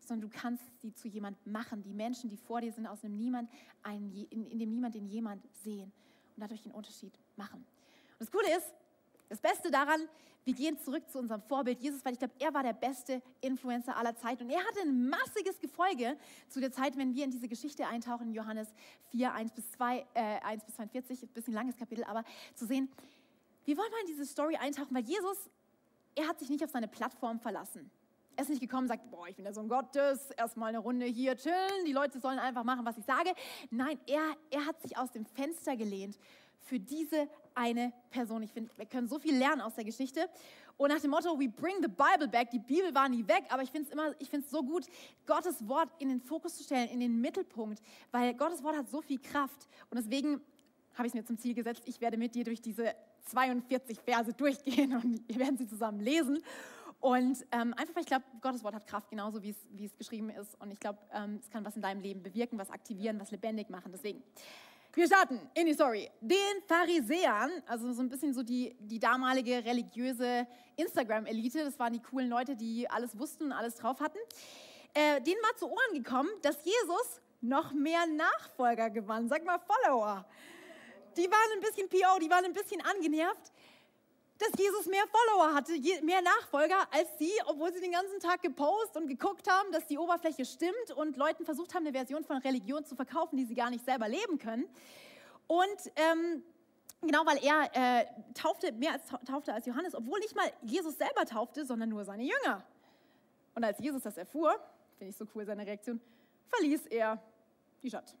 [0.00, 1.82] sondern du kannst sie zu jemand machen.
[1.82, 3.48] Die Menschen, die vor dir sind, aus einem Niemand,
[3.82, 5.92] einen, in, in dem Niemand den jemand sehen
[6.34, 7.58] und dadurch den Unterschied machen.
[7.58, 8.74] Und das Coole ist,
[9.28, 10.00] das Beste daran,
[10.44, 13.96] wir gehen zurück zu unserem Vorbild Jesus, weil ich glaube, er war der beste Influencer
[13.96, 16.16] aller Zeiten und er hatte ein massiges Gefolge
[16.48, 18.68] zu der Zeit, wenn wir in diese Geschichte eintauchen, in Johannes
[19.10, 22.22] 4, 1 bis 2, äh, 1 bis 42, ein bisschen langes Kapitel, aber
[22.54, 22.88] zu sehen,
[23.64, 25.50] wir wollen mal in diese Story eintauchen, weil Jesus,
[26.14, 27.90] er hat sich nicht auf seine Plattform verlassen.
[28.36, 31.06] Er ist nicht gekommen und sagt, boah, ich bin der Sohn Gottes, erstmal eine Runde
[31.06, 33.32] hier chillen, die Leute sollen einfach machen, was ich sage.
[33.70, 36.16] Nein, er, er hat sich aus dem Fenster gelehnt
[36.60, 38.42] für diese eine Person.
[38.42, 40.28] Ich finde, wir können so viel lernen aus der Geschichte.
[40.76, 43.62] Und nach dem Motto, we bring the Bible back, die Bibel war nie weg, aber
[43.62, 44.84] ich finde es immer, ich finde es so gut,
[45.26, 47.80] Gottes Wort in den Fokus zu stellen, in den Mittelpunkt,
[48.12, 49.68] weil Gottes Wort hat so viel Kraft.
[49.90, 50.40] Und deswegen
[50.94, 52.94] habe ich es mir zum Ziel gesetzt, ich werde mit dir durch diese
[53.26, 56.42] 42 Verse durchgehen und wir werden sie zusammen lesen.
[57.00, 60.60] Und ähm, einfach, weil ich glaube, Gottes Wort hat Kraft, genauso wie es, geschrieben ist.
[60.60, 63.70] Und ich glaube, ähm, es kann was in deinem Leben bewirken, was aktivieren, was lebendig
[63.70, 63.92] machen.
[63.92, 64.22] Deswegen
[64.96, 66.10] wir starten in die Story.
[66.22, 72.00] Den Pharisäern, also so ein bisschen so die, die damalige religiöse Instagram-Elite, das waren die
[72.00, 74.18] coolen Leute, die alles wussten und alles drauf hatten,
[74.94, 79.28] äh, denen war zu Ohren gekommen, dass Jesus noch mehr Nachfolger gewann.
[79.28, 80.24] Sag mal Follower.
[81.14, 83.52] Die waren ein bisschen PO, die waren ein bisschen angenervt,
[84.38, 85.72] dass Jesus mehr Follower hatte,
[86.02, 89.98] mehr Nachfolger als sie, obwohl sie den ganzen Tag gepostet und geguckt haben, dass die
[89.98, 93.70] Oberfläche stimmt und Leuten versucht haben, eine Version von Religion zu verkaufen, die sie gar
[93.70, 94.68] nicht selber leben können.
[95.46, 96.42] Und ähm,
[97.00, 101.24] genau, weil er äh, taufte mehr als taufte als Johannes, obwohl nicht mal Jesus selber
[101.24, 102.64] taufte, sondern nur seine Jünger.
[103.54, 104.54] Und als Jesus das erfuhr,
[104.98, 106.00] finde ich so cool seine Reaktion,
[106.50, 107.22] verließ er
[107.82, 108.14] die Stadt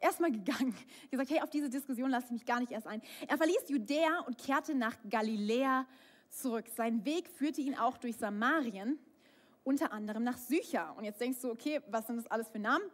[0.00, 0.74] erstmal gegangen.
[1.10, 3.02] Gesagt, hey, auf diese Diskussion lasse ich mich gar nicht erst ein.
[3.26, 5.86] Er verließ Judäa und kehrte nach Galiläa
[6.30, 6.66] zurück.
[6.76, 8.98] Sein Weg führte ihn auch durch Samarien,
[9.64, 10.96] unter anderem nach Sychar.
[10.96, 12.84] Und jetzt denkst du, okay, was sind das alles für Namen?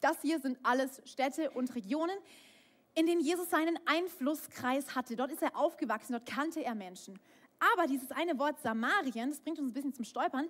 [0.00, 2.16] Das hier sind alles Städte und Regionen,
[2.94, 5.16] in denen Jesus seinen Einflusskreis hatte.
[5.16, 7.18] Dort ist er aufgewachsen, dort kannte er Menschen.
[7.58, 10.48] Aber dieses eine Wort Samarien, das bringt uns ein bisschen zum Stolpern,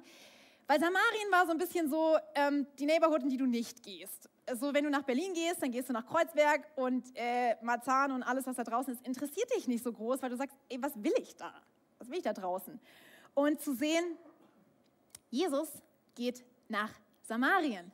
[0.66, 4.29] weil Samarien war so ein bisschen so ähm, die Neighborhood, in die du nicht gehst
[4.52, 8.22] so wenn du nach Berlin gehst, dann gehst du nach Kreuzberg und äh, Marzahn und
[8.22, 10.92] alles, was da draußen ist, interessiert dich nicht so groß, weil du sagst, ey, was
[11.02, 11.52] will ich da?
[11.98, 12.78] Was will ich da draußen?
[13.35, 14.16] Und zu sehen,
[15.30, 15.68] Jesus
[16.14, 16.90] geht nach
[17.22, 17.90] Samarien.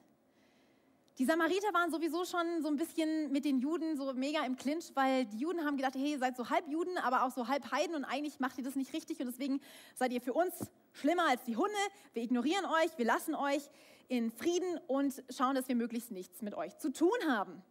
[1.20, 4.90] Die Samariter waren sowieso schon so ein bisschen mit den Juden so mega im Clinch,
[4.94, 7.70] weil die Juden haben gedacht, hey, ihr seid so halb Juden, aber auch so halb
[7.70, 9.60] Heiden und eigentlich macht ihr das nicht richtig und deswegen
[9.94, 10.54] seid ihr für uns
[10.94, 11.76] schlimmer als die Hunde.
[12.14, 13.60] Wir ignorieren euch, wir lassen euch
[14.08, 17.62] in Frieden und schauen, dass wir möglichst nichts mit euch zu tun haben.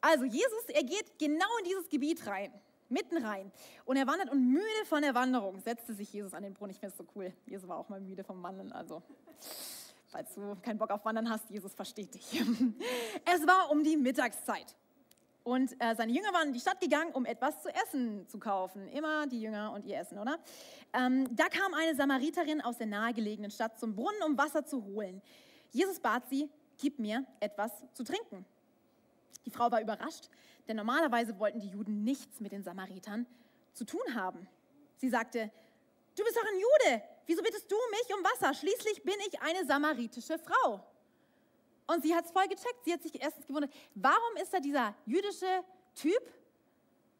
[0.00, 2.50] Also Jesus, er geht genau in dieses Gebiet rein,
[2.88, 3.52] mitten rein.
[3.84, 6.70] Und er wandert und müde von der Wanderung setzte sich Jesus an den Brunnen.
[6.70, 7.30] Ich finde es so cool.
[7.44, 9.02] Jesus war auch mal müde vom Wandern, also
[10.16, 12.42] falls du keinen Bock auf Wandern hast, Jesus versteht dich.
[13.24, 14.74] Es war um die Mittagszeit.
[15.44, 18.88] Und äh, seine Jünger waren in die Stadt gegangen, um etwas zu essen zu kaufen.
[18.88, 20.38] Immer die Jünger und ihr Essen, oder?
[20.94, 25.20] Ähm, da kam eine Samariterin aus der nahegelegenen Stadt zum Brunnen, um Wasser zu holen.
[25.70, 26.48] Jesus bat sie,
[26.78, 28.46] gib mir etwas zu trinken.
[29.44, 30.30] Die Frau war überrascht,
[30.66, 33.26] denn normalerweise wollten die Juden nichts mit den Samaritern
[33.74, 34.48] zu tun haben.
[34.96, 35.50] Sie sagte,
[36.16, 38.54] du bist doch ein Jude, wieso bittest du mich um Wasser?
[38.54, 40.84] Schließlich bin ich eine samaritische Frau.
[41.86, 42.84] Und sie hat es voll gecheckt.
[42.84, 46.22] Sie hat sich erstens gewundert, warum ist da dieser jüdische Typ?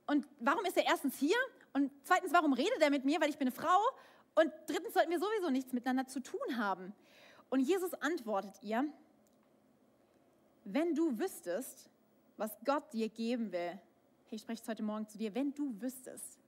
[0.07, 1.37] Und warum ist er erstens hier?
[1.73, 3.21] Und zweitens, warum redet er mit mir?
[3.21, 3.79] Weil ich bin eine Frau.
[4.35, 6.95] Und drittens sollten wir sowieso nichts miteinander zu tun haben.
[7.49, 8.85] Und Jesus antwortet ihr,
[10.64, 11.88] wenn du wüsstest,
[12.37, 13.79] was Gott dir geben will,
[14.31, 16.38] ich spreche es heute Morgen zu dir, wenn du wüsstest,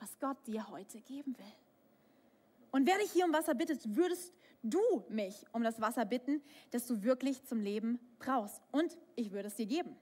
[0.00, 1.52] was Gott dir heute geben will.
[2.72, 4.32] Und wer dich hier um Wasser bittet, würdest
[4.62, 8.60] du mich um das Wasser bitten, das du wirklich zum Leben brauchst.
[8.72, 9.94] Und ich würde es dir geben.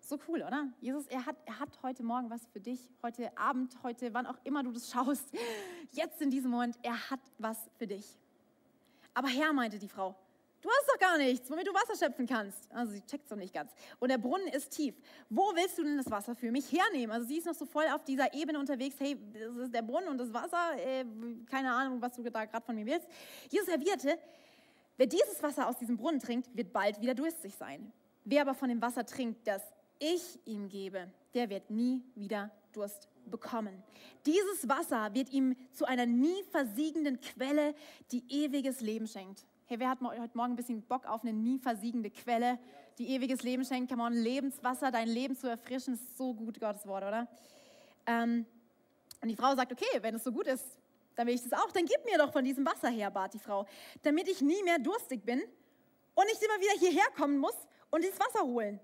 [0.00, 0.66] So cool, oder?
[0.80, 4.38] Jesus, er hat, er hat heute Morgen was für dich, heute Abend, heute, wann auch
[4.42, 5.24] immer du das schaust,
[5.92, 8.18] jetzt in diesem Moment, er hat was für dich.
[9.14, 10.16] Aber Herr, meinte die Frau,
[10.62, 12.70] Du hast doch gar nichts, womit du Wasser schöpfen kannst.
[12.72, 13.72] Also sie checkt es noch nicht ganz.
[13.98, 14.94] Und der Brunnen ist tief.
[15.28, 17.10] Wo willst du denn das Wasser für mich hernehmen?
[17.10, 18.94] Also sie ist noch so voll auf dieser Ebene unterwegs.
[19.00, 20.78] Hey, das ist der Brunnen und das Wasser.
[20.78, 21.04] Äh,
[21.50, 23.08] keine Ahnung, was du da gerade von mir willst.
[23.50, 24.16] Jesus erwiderte,
[24.96, 27.92] wer dieses Wasser aus diesem Brunnen trinkt, wird bald wieder durstig sein.
[28.24, 29.62] Wer aber von dem Wasser trinkt, das
[29.98, 33.82] ich ihm gebe, der wird nie wieder Durst bekommen.
[34.26, 37.74] Dieses Wasser wird ihm zu einer nie versiegenden Quelle,
[38.12, 39.44] die ewiges Leben schenkt.
[39.66, 42.58] Hey, wer hat heute Morgen ein bisschen Bock auf eine nie versiegende Quelle,
[42.98, 43.90] die ewiges Leben schenkt?
[43.90, 47.28] Come on, Lebenswasser, dein Leben zu erfrischen, ist so gut, Gottes Wort, oder?
[48.06, 48.44] Ähm,
[49.22, 50.78] und die Frau sagt, okay, wenn es so gut ist,
[51.14, 51.70] dann will ich das auch.
[51.70, 53.64] Dann gib mir doch von diesem Wasser her, bat die Frau,
[54.02, 57.56] damit ich nie mehr durstig bin und nicht immer wieder hierher kommen muss
[57.90, 58.80] und dieses Wasser holen.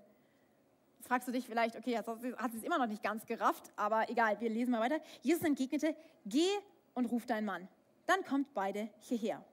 [1.01, 4.09] Fragst du dich vielleicht, okay, jetzt hat sie es immer noch nicht ganz gerafft, aber
[4.09, 5.01] egal, wir lesen mal weiter.
[5.21, 5.93] Jesus entgegnete,
[6.25, 6.47] geh
[6.93, 7.67] und ruf deinen Mann.
[8.05, 9.43] Dann kommt beide hierher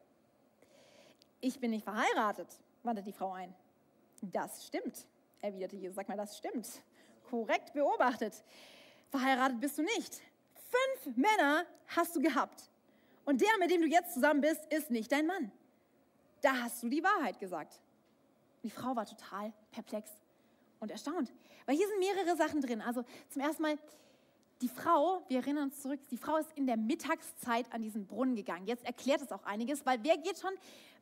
[1.47, 2.49] ich bin nicht verheiratet,
[2.83, 3.55] wandte die Frau ein.
[4.21, 5.07] Das stimmt,
[5.41, 5.95] erwiderte Jesus.
[5.95, 6.67] Sag mal, das stimmt.
[7.31, 8.43] Korrekt beobachtet.
[9.11, 10.21] Verheiratet bist du nicht.
[10.55, 12.71] Fünf Männer hast du gehabt.
[13.25, 15.53] Und der, mit dem du jetzt zusammen bist, ist nicht dein Mann.
[16.41, 17.81] Da hast du die Wahrheit gesagt.
[18.63, 20.11] Die Frau war total perplex
[20.81, 21.33] und erstaunt,
[21.65, 22.83] weil hier sind mehrere Sachen drin.
[22.83, 23.79] Also zum ersten Mal,
[24.63, 28.35] die Frau, wir erinnern uns zurück, die Frau ist in der Mittagszeit an diesen Brunnen
[28.35, 28.67] gegangen.
[28.67, 30.53] Jetzt erklärt es auch einiges, weil wer geht schon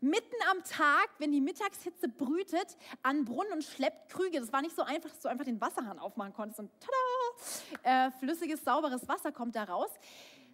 [0.04, 4.40] mitten am Tag, wenn die Mittagshitze brütet, an Brunnen und schleppt Krüge?
[4.40, 8.10] Das war nicht so einfach, dass du einfach den Wasserhahn aufmachen konntest und tada, äh,
[8.12, 9.90] flüssiges, sauberes Wasser kommt da raus.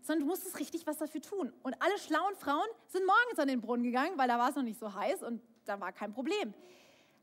[0.03, 1.53] Sondern du musstest richtig was dafür tun.
[1.63, 4.63] Und alle schlauen Frauen sind morgens an den Brunnen gegangen, weil da war es noch
[4.63, 6.55] nicht so heiß und da war kein Problem.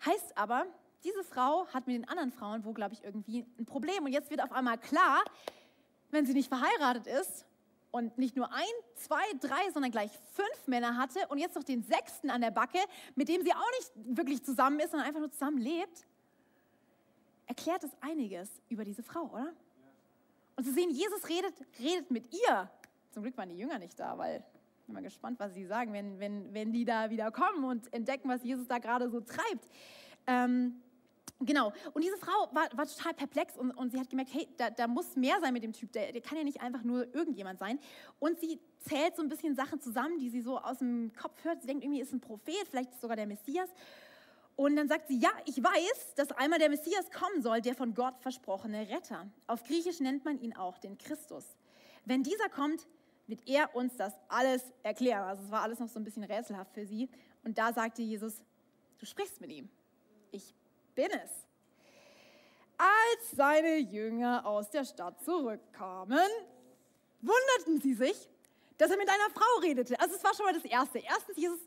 [0.06, 0.68] Heißt aber,
[1.04, 4.06] diese Frau hat mit den anderen Frauen wo, glaube ich, irgendwie ein Problem.
[4.06, 5.24] Und jetzt wird auf einmal klar,
[6.12, 7.46] wenn sie nicht verheiratet ist
[7.98, 8.64] und nicht nur ein,
[8.96, 12.80] zwei, drei, sondern gleich fünf Männer hatte und jetzt noch den sechsten an der Backe,
[13.16, 16.06] mit dem sie auch nicht wirklich zusammen ist, sondern einfach nur zusammen lebt,
[17.48, 19.54] erklärt es einiges über diese Frau, oder?
[20.56, 22.70] Und zu sehen, Jesus redet, redet mit ihr.
[23.12, 24.44] Zum Glück waren die Jünger nicht da, weil
[24.80, 27.94] ich bin mal gespannt, was sie sagen, wenn, wenn, wenn die da wieder kommen und
[27.94, 29.68] entdecken, was Jesus da gerade so treibt.
[30.26, 30.82] Ähm,
[31.40, 34.72] Genau, und diese Frau war, war total perplex und, und, sie hat gemerkt, hey, da,
[34.72, 37.60] da, muss mehr sein mit dem Typ, der, der, kann ja nicht einfach nur irgendjemand
[37.60, 37.80] sein.
[38.18, 41.62] Und sie zählt so ein bisschen Sachen zusammen, die sie so aus dem Kopf hört.
[41.62, 43.70] Sie denkt, irgendwie ist ein Prophet, vielleicht sogar der Messias.
[44.56, 47.94] Und dann sagt sie, ja, ich weiß, dass einmal der Messias kommen soll, der von
[47.94, 49.28] Gott versprochene Retter.
[49.46, 51.56] Auf Griechisch nennt man ihn auch den Christus.
[52.06, 52.88] Wenn dieser kommt,
[53.28, 55.24] wird er uns das alles erklären.
[55.24, 57.10] Also es war alles noch so ein bisschen rätselhaft für sie.
[57.44, 58.42] Und da sagte Jesus,
[58.98, 59.70] du sprichst mit ihm.
[60.32, 60.56] Ich
[60.98, 61.32] bin es.
[62.78, 66.28] Als seine Jünger aus der Stadt zurückkamen,
[67.22, 68.28] wunderten sie sich,
[68.78, 70.00] dass er mit einer Frau redete.
[70.00, 71.00] Also es war schon mal das Erste.
[71.00, 71.60] Erstens, Jesus,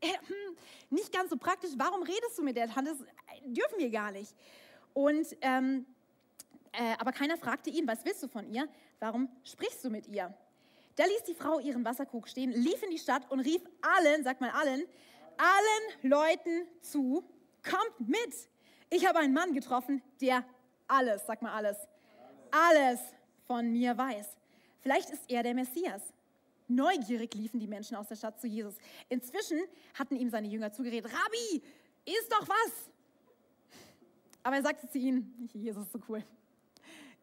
[0.00, 0.56] äh, hm,
[0.90, 2.90] nicht ganz so praktisch, warum redest du mit der Tante?
[2.92, 3.06] Das
[3.44, 4.34] dürfen wir gar nicht.
[4.94, 5.84] Und, ähm,
[6.72, 8.66] äh, aber keiner fragte ihn, was willst du von ihr?
[8.98, 10.34] Warum sprichst du mit ihr?
[10.96, 14.40] Da ließ die Frau ihren Wasserkrug stehen, lief in die Stadt und rief allen, sag
[14.40, 14.84] mal allen,
[15.36, 17.24] allen Leuten zu,
[17.68, 18.48] kommt mit.
[18.90, 20.44] Ich habe einen Mann getroffen, der
[20.86, 21.76] alles, sag mal alles,
[22.50, 23.00] alles
[23.46, 24.26] von mir weiß.
[24.80, 26.02] Vielleicht ist er der Messias.
[26.68, 28.74] Neugierig liefen die Menschen aus der Stadt zu Jesus.
[29.08, 29.60] Inzwischen
[29.94, 31.62] hatten ihm seine Jünger zugeredet, Rabbi,
[32.04, 32.90] ist doch was.
[34.42, 36.22] Aber er sagte zu ihnen, Jesus ist so cool,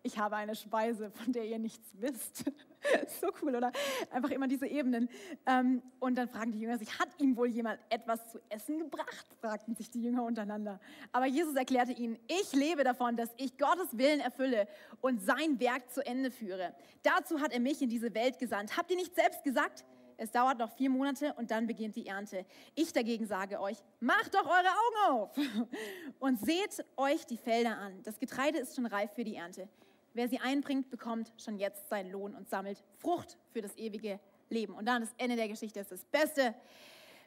[0.05, 2.45] ich habe eine Speise, von der ihr nichts wisst.
[3.19, 3.71] so cool, oder?
[4.11, 5.09] Einfach immer diese Ebenen.
[5.47, 9.25] Ähm, und dann fragen die Jünger sich, hat ihm wohl jemand etwas zu essen gebracht?
[9.41, 10.79] fragten sich die Jünger untereinander.
[11.11, 14.67] Aber Jesus erklärte ihnen, ich lebe davon, dass ich Gottes Willen erfülle
[15.01, 16.75] und sein Werk zu Ende führe.
[17.01, 18.77] Dazu hat er mich in diese Welt gesandt.
[18.77, 19.85] Habt ihr nicht selbst gesagt?
[20.17, 22.45] Es dauert noch vier Monate und dann beginnt die Ernte.
[22.75, 25.37] Ich dagegen sage euch, macht doch eure Augen auf
[26.19, 28.01] und seht euch die Felder an.
[28.03, 29.67] Das Getreide ist schon reif für die Ernte.
[30.15, 34.17] Wer sie einbringt, bekommt schon jetzt seinen Lohn und sammelt Frucht für das ewige
[34.49, 34.73] Leben.
[34.73, 36.55] Und dann das Ende der Geschichte ist das Beste.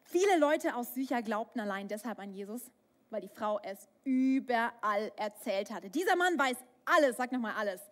[0.05, 2.71] Viele Leute aus Sycher glaubten allein deshalb an Jesus,
[3.11, 5.91] weil die Frau es überall erzählt hatte.
[5.91, 7.83] Dieser Mann weiß alles, sag nochmal alles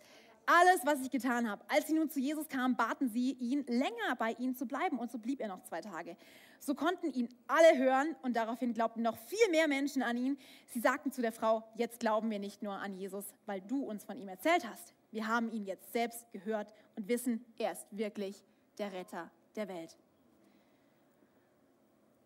[0.47, 1.65] alles, was ich getan habe.
[1.69, 4.99] Als sie nun zu Jesus kamen, baten sie ihn, länger bei ihnen zu bleiben.
[4.99, 6.17] Und so blieb er noch zwei Tage.
[6.61, 10.39] So konnten ihn alle hören und daraufhin glaubten noch viel mehr Menschen an ihn.
[10.69, 14.05] Sie sagten zu der Frau, jetzt glauben wir nicht nur an Jesus, weil du uns
[14.05, 14.95] von ihm erzählt hast.
[15.11, 18.43] Wir haben ihn jetzt selbst gehört und wissen, er ist wirklich
[18.79, 19.97] der Retter der Welt.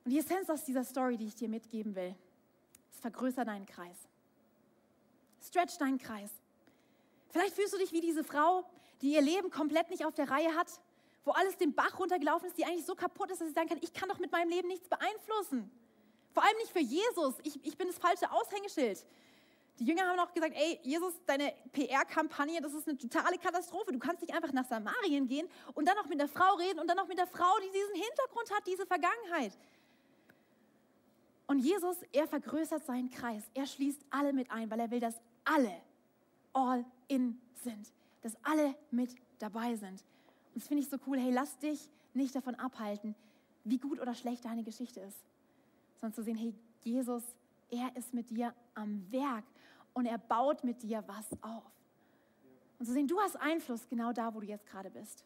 [0.05, 2.15] Und die Essenz aus dieser Story, die ich dir mitgeben will,
[2.91, 3.97] ist, vergrößer deinen Kreis.
[5.43, 6.31] Stretch deinen Kreis.
[7.31, 8.65] Vielleicht fühlst du dich wie diese Frau,
[9.03, 10.69] die ihr Leben komplett nicht auf der Reihe hat,
[11.25, 13.79] wo alles den Bach runtergelaufen ist, die eigentlich so kaputt ist, dass sie sagen kann,
[13.81, 15.71] ich kann doch mit meinem Leben nichts beeinflussen.
[16.33, 17.35] Vor allem nicht für Jesus.
[17.43, 19.05] Ich, ich bin das falsche Aushängeschild.
[19.79, 23.93] Die Jünger haben auch gesagt, ey, Jesus, deine PR-Kampagne, das ist eine totale Katastrophe.
[23.93, 26.87] Du kannst nicht einfach nach Samarien gehen und dann noch mit der Frau reden und
[26.87, 29.57] dann noch mit der Frau, die diesen Hintergrund hat, diese Vergangenheit.
[31.47, 33.43] Und Jesus, er vergrößert seinen Kreis.
[33.55, 35.15] Er schließt alle mit ein, weil er will, dass
[35.45, 35.73] alle
[36.53, 40.05] all in sind, dass alle mit dabei sind.
[40.55, 41.19] Und das finde ich so cool.
[41.19, 43.15] Hey, lass dich nicht davon abhalten,
[43.65, 45.19] wie gut oder schlecht deine Geschichte ist,
[46.01, 47.23] sondern zu sehen, hey, Jesus,
[47.71, 49.45] er ist mit dir am Werk
[49.93, 51.65] und er baut mit dir was auf.
[52.79, 55.25] Und zu sehen, du hast Einfluss genau da, wo du jetzt gerade bist.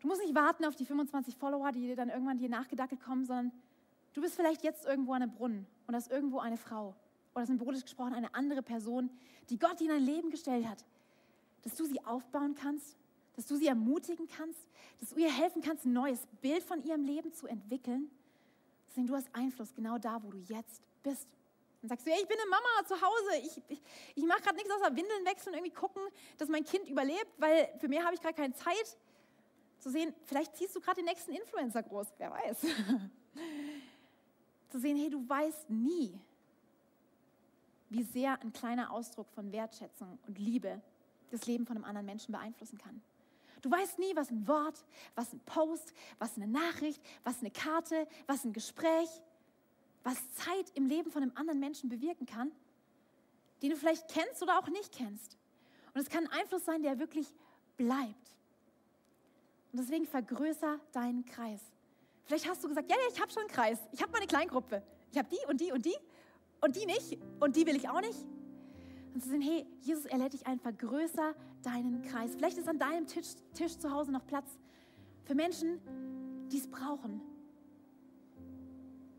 [0.00, 3.24] Du musst nicht warten auf die 25 Follower, die dir dann irgendwann dir nachgedackelt kommen,
[3.24, 3.52] sondern
[4.14, 6.94] du bist vielleicht jetzt irgendwo an einem Brunnen und da ist irgendwo eine Frau
[7.34, 9.10] oder symbolisch gesprochen eine andere Person,
[9.50, 10.84] die Gott in dein Leben gestellt hat,
[11.62, 12.96] dass du sie aufbauen kannst,
[13.36, 14.58] dass du sie ermutigen kannst,
[15.00, 18.10] dass du ihr helfen kannst, ein neues Bild von ihrem Leben zu entwickeln.
[18.88, 21.28] Deswegen, du hast Einfluss genau da, wo du jetzt bist.
[21.80, 23.82] Dann sagst du, ja, ich bin eine Mama zu Hause, ich, ich,
[24.16, 26.02] ich mache gerade nichts außer Windeln wechseln und irgendwie gucken,
[26.36, 28.96] dass mein Kind überlebt, weil für mehr habe ich gerade keine Zeit.
[29.78, 32.56] Zu sehen, vielleicht ziehst du gerade den nächsten Influencer groß, wer weiß.
[34.70, 36.18] zu sehen, hey, du weißt nie,
[37.90, 40.80] wie sehr ein kleiner Ausdruck von Wertschätzung und Liebe
[41.30, 43.00] das Leben von einem anderen Menschen beeinflussen kann.
[43.62, 48.06] Du weißt nie, was ein Wort, was ein Post, was eine Nachricht, was eine Karte,
[48.26, 49.08] was ein Gespräch,
[50.04, 52.52] was Zeit im Leben von einem anderen Menschen bewirken kann,
[53.62, 55.36] den du vielleicht kennst oder auch nicht kennst.
[55.92, 57.26] Und es kann ein Einfluss sein, der wirklich
[57.76, 58.34] bleibt.
[59.72, 61.60] Und deswegen vergrößer deinen Kreis.
[62.24, 63.78] Vielleicht hast du gesagt, ja, ja, ich habe schon einen Kreis.
[63.92, 64.82] Ich habe meine Kleingruppe.
[65.10, 65.96] Ich habe die und die und die
[66.60, 68.18] und die nicht und die will ich auch nicht.
[69.14, 72.34] Und zu sehen, hey, Jesus, er lädt dich ein, vergrößer deinen Kreis.
[72.36, 74.46] Vielleicht ist an deinem Tisch, Tisch zu Hause noch Platz
[75.24, 75.80] für Menschen,
[76.50, 77.20] die es brauchen,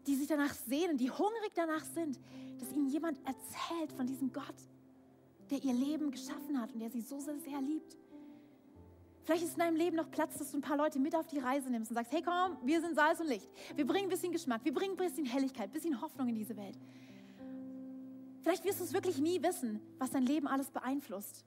[0.08, 2.19] die sich danach sehnen, die hungrig danach sind,
[2.60, 4.56] dass ihnen jemand erzählt von diesem Gott,
[5.49, 7.97] der ihr Leben geschaffen hat und der sie so sehr, sehr liebt.
[9.23, 11.38] Vielleicht ist in deinem Leben noch Platz, dass du ein paar Leute mit auf die
[11.38, 13.47] Reise nimmst und sagst, hey komm, wir sind Salz und Licht.
[13.75, 16.58] Wir bringen ein bisschen Geschmack, wir bringen ein bisschen Helligkeit, ein bisschen Hoffnung in diese
[16.58, 16.78] Welt.
[18.41, 21.45] Vielleicht wirst du es wirklich nie wissen, was dein Leben alles beeinflusst.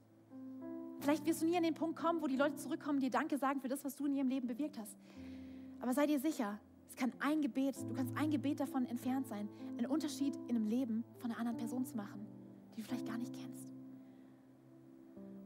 [1.00, 3.60] Vielleicht wirst du nie an den Punkt kommen, wo die Leute zurückkommen, dir Danke sagen
[3.60, 4.96] für das, was du in ihrem Leben bewirkt hast.
[5.80, 9.48] Aber sei dir sicher, es kann ein Gebet, du kannst ein Gebet davon entfernt sein,
[9.78, 12.26] einen Unterschied in einem Leben von einer anderen Person zu machen,
[12.76, 13.66] die du vielleicht gar nicht kennst.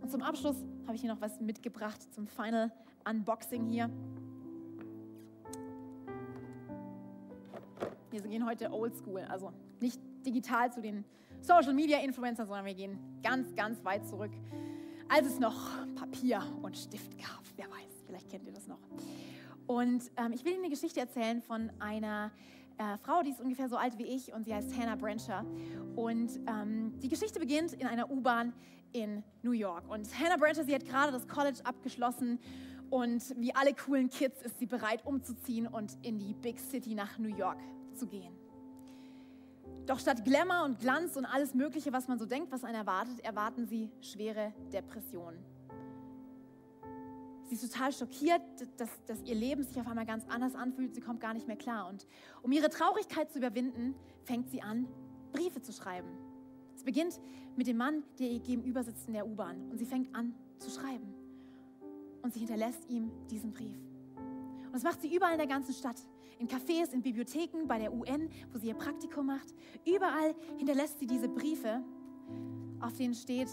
[0.02, 0.56] Und zum Abschluss
[0.87, 2.70] habe ich hier noch was mitgebracht zum Final
[3.09, 3.88] Unboxing hier.
[8.11, 11.05] Wir gehen heute oldschool, also nicht digital zu den
[11.41, 14.32] Social Media Influencer, sondern wir gehen ganz, ganz weit zurück,
[15.09, 17.43] als es noch Papier und Stift gab.
[17.57, 18.80] Wer weiß, vielleicht kennt ihr das noch.
[19.66, 22.30] Und ähm, ich will Ihnen eine Geschichte erzählen von einer
[22.78, 25.45] äh, Frau, die ist ungefähr so alt wie ich und sie heißt Hannah Brancher.
[25.97, 28.53] Und ähm, die Geschichte beginnt in einer U-Bahn
[28.93, 29.89] in New York.
[29.89, 32.39] Und Hannah Brancher, sie hat gerade das College abgeschlossen
[32.91, 37.18] und wie alle coolen Kids ist sie bereit umzuziehen und in die Big City nach
[37.18, 37.59] New York
[37.95, 38.32] zu gehen.
[39.85, 43.20] Doch statt Glamour und Glanz und alles Mögliche, was man so denkt, was einen erwartet,
[43.20, 45.39] erwarten sie schwere Depressionen.
[47.49, 48.43] Sie ist total schockiert,
[48.77, 50.95] dass, dass ihr Leben sich auf einmal ganz anders anfühlt.
[50.95, 51.89] Sie kommt gar nicht mehr klar.
[51.89, 52.07] Und
[52.43, 54.89] um ihre Traurigkeit zu überwinden, fängt sie an,
[55.33, 56.09] Briefe zu schreiben.
[56.74, 57.20] Es beginnt
[57.57, 60.70] mit dem Mann, der ihr gegenüber sitzt in der U-Bahn und sie fängt an zu
[60.70, 61.14] schreiben.
[62.22, 63.79] Und sie hinterlässt ihm diesen Brief.
[64.66, 65.96] Und das macht sie überall in der ganzen Stadt.
[66.38, 69.54] In Cafés, in Bibliotheken, bei der UN, wo sie ihr Praktikum macht.
[69.86, 71.82] Überall hinterlässt sie diese Briefe,
[72.80, 73.48] auf denen steht,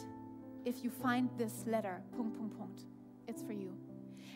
[0.67, 2.87] if you find this letter, Punkt, Punkt, Punkt,
[3.27, 3.71] it's for you.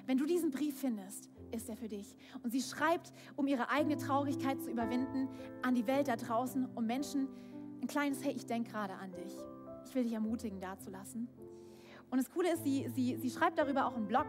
[0.05, 2.15] Wenn du diesen Brief findest, ist er für dich.
[2.43, 5.28] Und sie schreibt, um ihre eigene Traurigkeit zu überwinden,
[5.61, 7.28] an die Welt da draußen, um Menschen
[7.82, 9.34] ein kleines Hey, ich denke gerade an dich.
[9.86, 11.28] Ich will dich ermutigen, da zu lassen.
[12.10, 14.28] Und das Coole ist, sie, sie, sie schreibt darüber auch einen Blog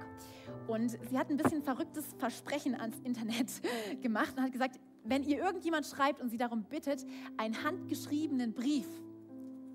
[0.66, 3.46] und sie hat ein bisschen verrücktes Versprechen ans Internet
[4.02, 7.06] gemacht und hat gesagt, wenn ihr irgendjemand schreibt und sie darum bittet,
[7.36, 8.86] einen handgeschriebenen Brief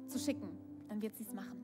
[0.08, 0.50] zu schicken,
[0.90, 1.64] dann wird sie es machen.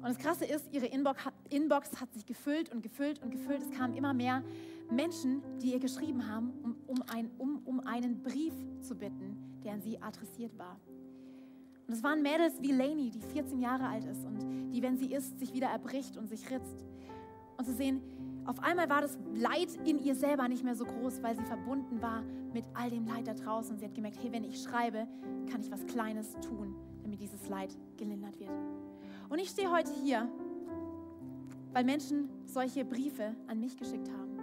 [0.00, 3.62] Und das Krasse ist, ihre Inbox, hat sich gefüllt und gefüllt und gefüllt.
[3.62, 4.44] Es kamen immer mehr
[4.90, 9.72] Menschen, die ihr geschrieben haben, um, um, ein, um, um einen Brief zu bitten, der
[9.72, 10.78] an sie adressiert war.
[11.88, 14.38] Und es waren Mädels wie Lainey, die 14 Jahre alt ist und
[14.72, 16.84] die, wenn sie isst, sich wieder erbricht und sich ritzt.
[17.56, 18.02] Und zu sehen,
[18.44, 22.02] auf einmal war das Leid in ihr selber nicht mehr so groß, weil sie verbunden
[22.02, 22.22] war
[22.52, 23.78] mit all dem Leid da draußen.
[23.78, 25.08] Sie hat gemerkt, hey, wenn ich schreibe,
[25.50, 28.50] kann ich was Kleines tun, damit dieses Leid gelindert wird.
[29.30, 30.28] Und ich stehe heute hier,
[31.72, 34.38] weil Menschen solche Briefe an mich geschickt haben.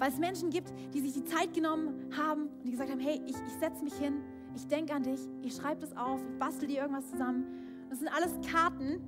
[0.00, 3.20] Weil es Menschen gibt, die sich die Zeit genommen haben und die gesagt haben, hey,
[3.24, 4.22] ich, ich setze mich hin,
[4.54, 7.46] ich denke an dich, ich schreibe das auf, ich bastel dir irgendwas zusammen.
[7.88, 9.00] Das sind alles Karten,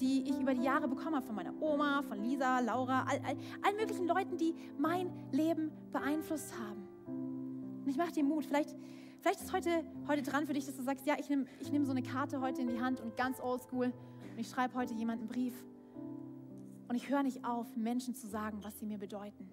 [0.00, 3.36] die ich über die Jahre bekommen habe von meiner Oma, von Lisa, Laura, all, all,
[3.62, 6.86] allen möglichen Leuten, die mein Leben beeinflusst haben.
[7.84, 8.44] Und ich mache dir Mut.
[8.44, 8.74] Vielleicht,
[9.20, 11.84] vielleicht ist heute, heute dran für dich, dass du sagst, ja, ich nehme ich nehm
[11.84, 15.22] so eine Karte heute in die Hand und ganz oldschool und ich schreibe heute jemanden
[15.22, 15.54] einen Brief.
[16.88, 19.50] Und ich höre nicht auf, Menschen zu sagen, was sie mir bedeuten.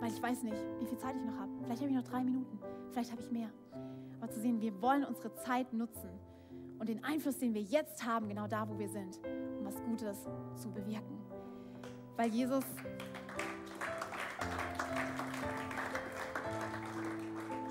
[0.00, 1.50] Weil ich weiß nicht, wie viel Zeit ich noch habe.
[1.62, 2.58] Vielleicht habe ich noch drei Minuten,
[2.92, 3.50] vielleicht habe ich mehr.
[4.20, 6.10] Aber zu sehen, wir wollen unsere Zeit nutzen
[6.78, 9.20] und den Einfluss, den wir jetzt haben, genau da, wo wir sind,
[9.58, 11.18] um was Gutes zu bewirken.
[12.16, 12.64] Weil Jesus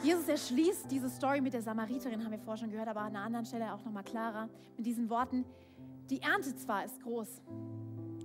[0.01, 3.26] Jesus erschließt diese Story mit der Samariterin, haben wir vorher schon gehört, aber an einer
[3.26, 4.47] anderen Stelle auch nochmal klarer,
[4.78, 5.43] mit diesen Worten,
[6.09, 7.41] die Ernte zwar ist groß,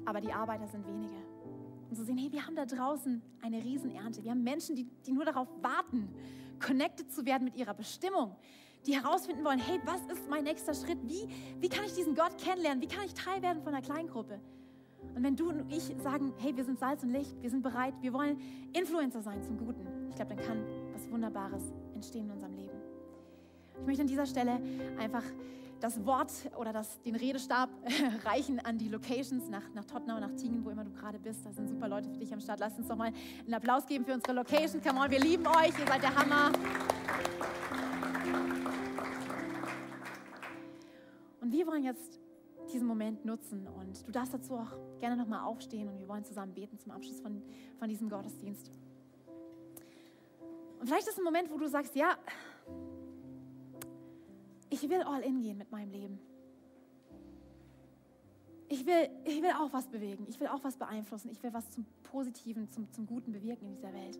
[0.05, 1.17] aber die Arbeiter sind wenige.
[1.91, 4.23] Und zu sehen, hey, wir haben da draußen eine Riesenernte.
[4.23, 6.09] Wir haben Menschen, die, die nur darauf warten,
[6.61, 8.37] connected zu werden mit ihrer Bestimmung,
[8.87, 10.99] die herausfinden wollen, hey, was ist mein nächster Schritt?
[11.03, 11.29] Wie,
[11.61, 12.83] wie kann ich diesen Gott kennenlernen?
[12.83, 14.41] Wie kann ich Teil werden von einer Kleingruppe?
[15.15, 17.95] Und wenn du und ich sagen, hey, wir sind Salz und Licht, wir sind bereit,
[18.01, 18.41] wir wollen
[18.73, 22.79] Influencer sein zum Guten, ich glaube, dann kann was Wunderbares entstehen in unserem Leben.
[23.81, 24.61] Ich möchte an dieser Stelle
[24.99, 25.25] einfach
[25.85, 27.69] das Wort oder das, den Redestab
[28.25, 31.45] reichen an die Locations nach, nach Tottenham, nach Tingen, wo immer du gerade bist.
[31.45, 32.59] Da sind super Leute für dich am Start.
[32.59, 34.83] Lass uns doch mal einen Applaus geben für unsere Locations.
[34.83, 35.79] Come on, wir lieben euch.
[35.79, 36.53] Ihr seid der Hammer.
[41.43, 42.19] Und wir wollen jetzt
[42.73, 46.55] diesen Moment nutzen und du darfst dazu auch gerne nochmal aufstehen und wir wollen zusammen
[46.55, 47.43] beten zum Abschluss von,
[47.79, 48.71] von diesem Gottesdienst.
[50.81, 52.17] Und vielleicht ist ein Moment, wo du sagst, ja,
[54.75, 56.19] ich will all in gehen mit meinem Leben.
[58.69, 61.71] Ich will, ich will auch was bewegen, ich will auch was beeinflussen, ich will was
[61.71, 64.19] zum Positiven, zum, zum Guten bewirken in dieser Welt.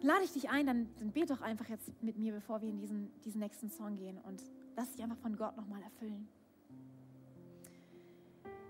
[0.00, 2.78] Lade ich dich ein, dann, dann bete doch einfach jetzt mit mir, bevor wir in
[2.78, 4.42] diesen, diesen nächsten Song gehen und
[4.76, 6.28] lass dich einfach von Gott nochmal erfüllen.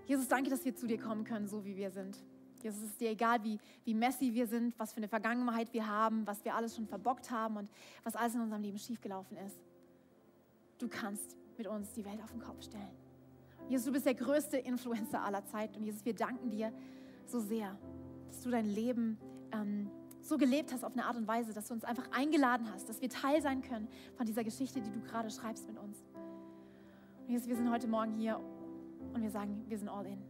[0.05, 2.17] Jesus, danke, dass wir zu dir kommen können, so wie wir sind.
[2.61, 5.87] Jesus, es ist dir egal, wie, wie messy wir sind, was für eine Vergangenheit wir
[5.87, 7.69] haben, was wir alles schon verbockt haben und
[8.03, 9.59] was alles in unserem Leben schiefgelaufen ist.
[10.77, 13.03] Du kannst mit uns die Welt auf den Kopf stellen.
[13.69, 15.75] Jesus, du bist der größte Influencer aller Zeit.
[15.77, 16.73] Und Jesus, wir danken dir
[17.25, 17.77] so sehr,
[18.27, 19.17] dass du dein Leben
[19.51, 19.89] ähm,
[20.21, 23.01] so gelebt hast auf eine Art und Weise, dass du uns einfach eingeladen hast, dass
[23.01, 25.97] wir Teil sein können von dieser Geschichte, die du gerade schreibst mit uns.
[27.25, 28.39] Und Jesus, wir sind heute Morgen hier
[29.13, 30.21] und wir sagen, wir sind all in.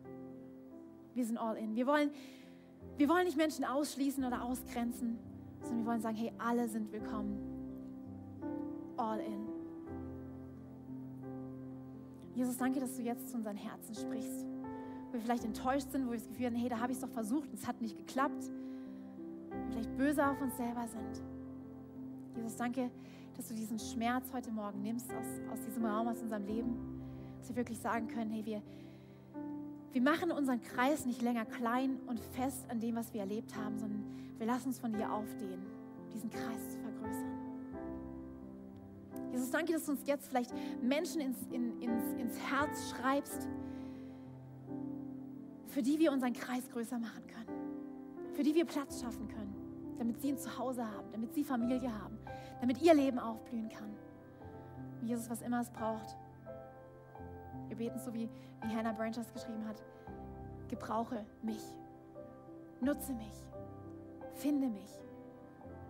[1.13, 1.75] Wir sind all in.
[1.75, 2.11] Wir wollen,
[2.97, 5.17] wir wollen nicht Menschen ausschließen oder ausgrenzen,
[5.61, 7.37] sondern wir wollen sagen, hey, alle sind willkommen.
[8.97, 9.47] All in.
[12.35, 14.45] Jesus, danke, dass du jetzt zu unseren Herzen sprichst.
[15.07, 17.03] Wo wir vielleicht enttäuscht sind, wo wir das Gefühl haben, hey, da habe ich es
[17.03, 18.49] doch versucht und es hat nicht geklappt.
[19.51, 21.23] Wir vielleicht böse auf uns selber sind.
[22.35, 22.89] Jesus, danke,
[23.37, 26.75] dass du diesen Schmerz heute Morgen nimmst aus, aus diesem Raum, aus unserem Leben.
[27.39, 28.61] Dass wir wirklich sagen können, hey, wir,
[29.91, 33.77] wir machen unseren Kreis nicht länger klein und fest an dem, was wir erlebt haben,
[33.77, 34.03] sondern
[34.39, 35.65] wir lassen uns von dir aufdehnen,
[36.11, 37.42] diesen Kreis zu vergrößern.
[39.33, 40.53] Jesus, danke, dass du uns jetzt vielleicht
[40.83, 43.47] Menschen ins, in, ins, ins Herz schreibst,
[45.65, 49.55] für die wir unseren Kreis größer machen können, für die wir Platz schaffen können,
[49.97, 52.19] damit sie ein Zuhause haben, damit sie Familie haben,
[52.61, 53.95] damit ihr Leben aufblühen kann.
[55.01, 56.15] Jesus, was immer es braucht.
[57.69, 58.29] Wir beten so, wie,
[58.61, 59.81] wie Hannah Branches geschrieben hat.
[60.69, 61.73] Gebrauche mich.
[62.81, 63.47] Nutze mich.
[64.35, 64.99] Finde mich.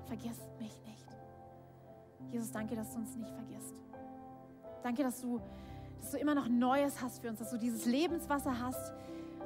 [0.06, 1.03] Vergiss mich nicht.
[2.32, 3.76] Jesus, danke, dass du uns nicht vergisst.
[4.82, 5.40] Danke, dass du,
[6.02, 8.94] dass du immer noch Neues hast für uns, dass du dieses Lebenswasser hast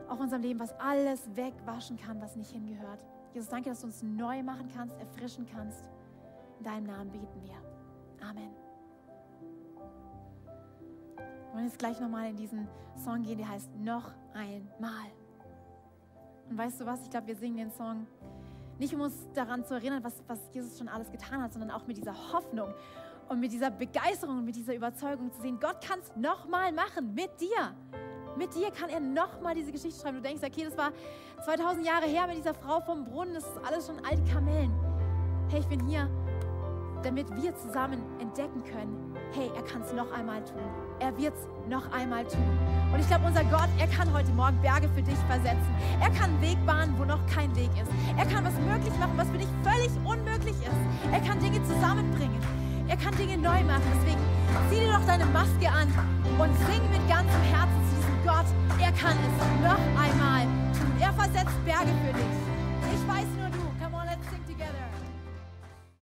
[0.07, 3.05] auf unserem Leben, was alles wegwaschen kann, was nicht hingehört.
[3.33, 5.83] Jesus, danke, dass du uns neu machen kannst, erfrischen kannst.
[6.59, 8.25] In deinem Namen beten wir.
[8.27, 8.49] Amen.
[11.15, 12.67] Wir wollen jetzt gleich nochmal in diesen
[13.03, 15.11] Song gehen, der heißt Noch einmal.
[16.49, 17.01] Und weißt du was?
[17.03, 18.07] Ich glaube, wir singen den Song
[18.79, 21.87] nicht, um uns daran zu erinnern, was, was Jesus schon alles getan hat, sondern auch
[21.87, 22.73] mit dieser Hoffnung
[23.29, 27.13] und mit dieser Begeisterung und mit dieser Überzeugung zu sehen, Gott kann es nochmal machen
[27.13, 27.75] mit dir.
[28.37, 30.17] Mit dir kann er nochmal diese Geschichte schreiben.
[30.17, 30.91] Du denkst, okay, das war
[31.43, 34.71] 2000 Jahre her mit dieser Frau vom Brunnen, das ist alles schon alte Kamellen.
[35.49, 36.09] Hey, ich bin hier,
[37.03, 40.61] damit wir zusammen entdecken können, hey, er kann es noch einmal tun.
[40.99, 42.57] Er wird es noch einmal tun.
[42.93, 45.67] Und ich glaube, unser Gott, er kann heute Morgen Berge für dich versetzen.
[45.99, 47.91] Er kann einen Weg bahnen, wo noch kein Weg ist.
[48.17, 50.81] Er kann was möglich machen, was für dich völlig unmöglich ist.
[51.11, 52.39] Er kann Dinge zusammenbringen.
[52.87, 53.83] Er kann Dinge neu machen.
[53.99, 54.21] Deswegen
[54.69, 55.91] zieh dir doch deine Maske an
[56.39, 58.47] und sing mit ganzem Herzen zu diesem Gott.
[58.79, 60.93] Er kann es noch einmal tun.
[60.99, 62.56] Er versetzt Berge für dich.